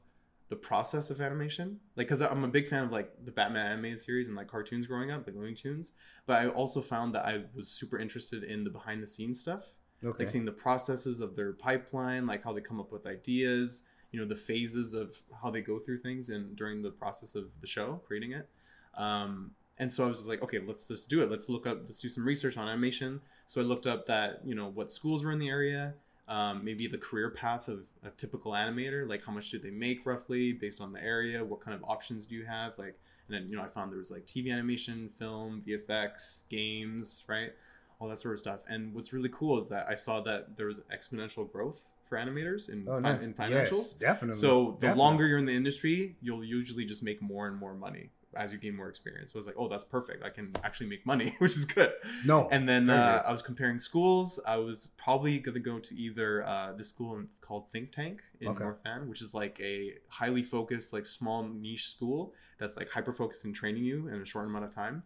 the 0.50 0.56
process 0.56 1.10
of 1.10 1.21
animation 1.21 1.80
like 1.95 2.08
because 2.08 2.21
i'm 2.21 2.43
a 2.43 2.47
big 2.47 2.67
fan 2.67 2.86
of 2.86 2.91
like 2.91 3.12
the 3.24 3.32
batman 3.32 3.71
animated 3.74 4.00
series 4.00 4.28
and 4.28 4.36
like 4.36 4.47
cartoons 4.47 4.88
growing 4.88 5.12
up 5.12 5.26
like 5.28 5.36
looney 5.36 5.54
tunes 5.54 5.93
but 6.28 6.34
I 6.41 6.47
also 6.50 6.82
found 6.82 7.15
that 7.15 7.26
I 7.26 7.43
was 7.56 7.67
super 7.67 7.97
interested 7.97 8.43
in 8.43 8.63
the 8.63 8.69
behind 8.69 9.02
the 9.02 9.08
scenes 9.08 9.39
stuff, 9.39 9.63
Okay. 10.04 10.19
like 10.19 10.30
seeing 10.30 10.45
the 10.45 10.52
processes 10.52 11.19
of 11.19 11.36
their 11.36 11.52
pipeline, 11.54 12.28
like 12.28 12.43
how 12.43 12.54
they 12.54 12.62
come 12.62 12.80
up 12.80 12.91
with 12.91 13.08
ideas, 13.08 13.82
you 14.12 14.19
know, 14.19 14.26
the 14.26 14.36
phases 14.36 14.93
of 14.93 15.15
how 15.41 15.50
they 15.50 15.62
go 15.62 15.80
through 15.80 16.00
things 16.02 16.30
and 16.30 16.56
during 16.56 16.84
the 16.84 16.91
process 16.91 17.34
of 17.34 17.60
the 17.60 17.67
show, 17.67 18.02
creating 18.06 18.32
it. 18.34 18.50
Um, 18.95 19.51
and 19.77 19.91
so 19.91 20.06
I 20.06 20.08
was 20.08 20.17
just 20.17 20.30
like, 20.30 20.43
okay, 20.43 20.60
let's 20.60 20.88
just 20.88 21.10
do 21.10 21.21
it. 21.21 21.32
Let's 21.32 21.49
look 21.49 21.65
up, 21.65 21.80
let's 21.86 21.99
do 21.99 22.10
some 22.10 22.25
research 22.25 22.58
on 22.58 22.67
animation. 22.67 23.21
So 23.47 23.62
I 23.62 23.63
looked 23.63 23.88
up 23.88 24.06
that, 24.06 24.41
you 24.45 24.54
know, 24.56 24.67
what 24.67 24.91
schools 24.91 25.23
were 25.23 25.32
in 25.32 25.39
the 25.39 25.49
area, 25.49 25.93
um, 26.27 26.63
maybe 26.63 26.88
the 26.88 26.97
career 26.97 27.30
path 27.30 27.67
of 27.67 27.86
a 28.06 28.10
typical 28.12 28.51
animator, 28.51 29.08
like 29.10 29.25
how 29.25 29.32
much 29.32 29.49
do 29.49 29.60
they 29.60 29.71
make 29.71 30.06
roughly 30.06 30.54
based 30.54 30.80
on 30.82 30.93
the 30.93 31.04
area, 31.04 31.43
what 31.43 31.62
kind 31.62 31.75
of 31.75 31.84
options 31.89 32.25
do 32.25 32.36
you 32.36 32.45
have, 32.45 32.73
like 32.77 32.97
and 33.27 33.36
then 33.36 33.49
you 33.49 33.56
know 33.58 33.63
I 33.63 33.67
found 33.67 33.91
there 33.91 33.99
was 33.99 34.12
like 34.12 34.25
TV 34.25 34.51
animation, 34.51 35.10
film, 35.17 35.62
VFX, 35.65 36.43
games, 36.49 37.23
right? 37.27 37.51
all 37.99 38.08
that 38.10 38.19
sort 38.19 38.34
of 38.34 38.39
stuff. 38.39 38.62
And 38.67 38.95
what's 38.95 39.13
really 39.13 39.30
cool 39.30 39.60
is 39.60 39.67
that 39.67 39.86
I 39.88 39.93
saw 39.93 40.21
that 40.21 40.58
there 40.58 40.65
was 40.65 40.82
exponential 40.91 41.49
growth 41.51 41.91
for 42.10 42.17
animators 42.17 42.67
in, 42.67 42.88
Oh, 42.89 42.97
nice. 42.97 43.23
in 43.23 43.32
financials. 43.36 43.71
Yes, 43.71 43.93
definitely. 43.93 44.41
So 44.41 44.71
the 44.80 44.88
Definitely. 44.88 44.97
longer 44.99 45.27
you're 45.27 45.38
in 45.38 45.45
the 45.45 45.54
industry, 45.56 46.15
you'll 46.19 46.43
usually 46.43 46.84
just 46.84 47.04
make 47.04 47.21
more 47.21 47.47
and 47.47 47.56
more 47.56 47.75
money 47.75 48.10
as 48.36 48.52
you 48.52 48.58
gain 48.58 48.76
more 48.76 48.89
experience. 48.89 49.32
So 49.32 49.38
I 49.38 49.39
was 49.39 49.46
like, 49.46 49.56
oh, 49.58 49.67
that's 49.67 49.84
perfect. 49.84 50.24
I 50.24 50.30
can 50.30 50.54
actually 50.63 50.88
make 50.88 51.06
money, 51.06 51.36
which 51.39 51.52
is 51.58 51.65
good. 51.65 51.91
No, 52.26 52.48
And 52.50 52.67
then 52.67 52.89
uh. 52.89 53.24
I 53.26 53.32
was 53.32 53.41
comparing 53.41 53.80
schools. 53.80 54.39
I 54.46 54.58
was 54.58 54.88
probably 54.98 55.39
going 55.39 55.56
to 55.56 55.60
go 55.62 55.80
to 55.80 55.96
either 55.96 56.46
uh, 56.46 56.74
this 56.74 56.89
school 56.89 57.22
called 57.41 57.70
Think 57.72 57.91
Tank 57.91 58.22
in 58.39 58.50
Okay. 58.50 58.63
North 58.63 58.80
Van, 58.84 59.08
which 59.10 59.22
is 59.22 59.34
like 59.34 59.60
a 59.60 59.94
highly 60.08 60.44
focused, 60.44 60.94
like 60.94 61.06
small 61.06 61.44
niche 61.44 61.89
school 61.89 62.34
that's 62.60 62.78
like 62.78 62.89
hyper 62.89 63.12
focused 63.13 63.44
in 63.46 63.54
training 63.54 63.84
you 63.84 64.08
in 64.08 64.22
a 64.22 64.26
short 64.26 64.46
amount 64.46 64.65
of 64.65 64.74
time. 64.74 65.04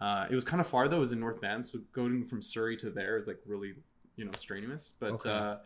Uh, 0.00 0.26
it 0.28 0.34
was 0.34 0.44
kind 0.44 0.60
of 0.60 0.66
far 0.66 0.88
though. 0.88 0.98
It 0.98 1.00
was 1.00 1.12
in 1.12 1.20
North 1.20 1.40
Van, 1.40 1.64
so 1.64 1.78
going 1.92 2.24
from 2.26 2.42
Surrey 2.42 2.76
to 2.78 2.90
there 2.90 3.16
is 3.16 3.26
like 3.26 3.38
really, 3.46 3.74
you 4.16 4.24
know, 4.24 4.32
strenuous. 4.32 4.92
But 5.00 5.12
Okay. 5.12 5.30
uh, 5.30 5.56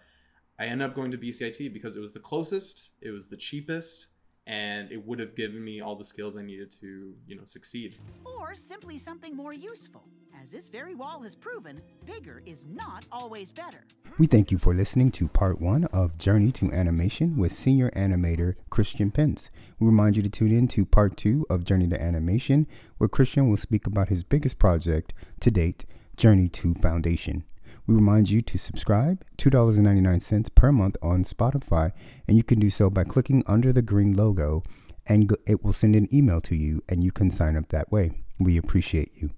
I 0.58 0.66
ended 0.66 0.88
up 0.88 0.94
going 0.94 1.10
to 1.10 1.18
BCIT 1.18 1.72
because 1.72 1.96
it 1.96 2.00
was 2.00 2.12
the 2.12 2.20
closest, 2.20 2.90
it 3.00 3.10
was 3.10 3.28
the 3.28 3.36
cheapest, 3.36 4.08
and 4.50 4.90
it 4.90 5.06
would 5.06 5.20
have 5.20 5.36
given 5.36 5.62
me 5.62 5.80
all 5.80 5.94
the 5.94 6.04
skills 6.04 6.36
I 6.36 6.42
needed 6.42 6.72
to, 6.80 7.14
you 7.28 7.36
know, 7.36 7.44
succeed. 7.44 7.94
Or 8.24 8.56
simply 8.56 8.98
something 8.98 9.36
more 9.36 9.52
useful. 9.54 10.02
As 10.42 10.50
this 10.50 10.68
very 10.68 10.96
wall 10.96 11.20
has 11.20 11.36
proven, 11.36 11.80
bigger 12.04 12.42
is 12.44 12.66
not 12.66 13.06
always 13.12 13.52
better. 13.52 13.84
We 14.18 14.26
thank 14.26 14.50
you 14.50 14.58
for 14.58 14.74
listening 14.74 15.12
to 15.12 15.28
part 15.28 15.60
one 15.60 15.84
of 15.92 16.18
Journey 16.18 16.50
to 16.52 16.72
Animation 16.72 17.36
with 17.36 17.52
senior 17.52 17.90
animator 17.90 18.56
Christian 18.70 19.12
Pencz. 19.12 19.50
We 19.78 19.86
remind 19.86 20.16
you 20.16 20.22
to 20.24 20.30
tune 20.30 20.50
in 20.50 20.66
to 20.68 20.84
part 20.84 21.16
two 21.16 21.46
of 21.48 21.64
Journey 21.64 21.86
to 21.86 22.02
Animation, 22.02 22.66
where 22.98 23.06
Christian 23.08 23.48
will 23.48 23.56
speak 23.56 23.86
about 23.86 24.08
his 24.08 24.24
biggest 24.24 24.58
project 24.58 25.12
to 25.38 25.52
date, 25.52 25.84
Journey 26.16 26.48
to 26.48 26.74
Foundation. 26.74 27.44
We 27.86 27.94
remind 27.94 28.30
you 28.30 28.40
to 28.42 28.58
subscribe, 28.58 29.24
$2.99 29.38 30.54
per 30.54 30.72
month 30.72 30.96
on 31.02 31.24
Spotify, 31.24 31.92
and 32.28 32.36
you 32.36 32.42
can 32.42 32.60
do 32.60 32.70
so 32.70 32.90
by 32.90 33.04
clicking 33.04 33.42
under 33.46 33.72
the 33.72 33.82
green 33.82 34.14
logo, 34.14 34.62
and 35.06 35.34
it 35.46 35.64
will 35.64 35.72
send 35.72 35.96
an 35.96 36.08
email 36.14 36.40
to 36.42 36.54
you, 36.54 36.82
and 36.88 37.02
you 37.02 37.12
can 37.12 37.30
sign 37.30 37.56
up 37.56 37.68
that 37.68 37.90
way. 37.90 38.12
We 38.38 38.56
appreciate 38.56 39.20
you. 39.20 39.30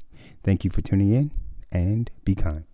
Thank 0.43 0.65
you 0.65 0.71
for 0.71 0.83
tuning 0.83 1.13
in, 1.13 1.31
and 1.73 2.11
be 2.25 2.35
kind. 2.35 2.65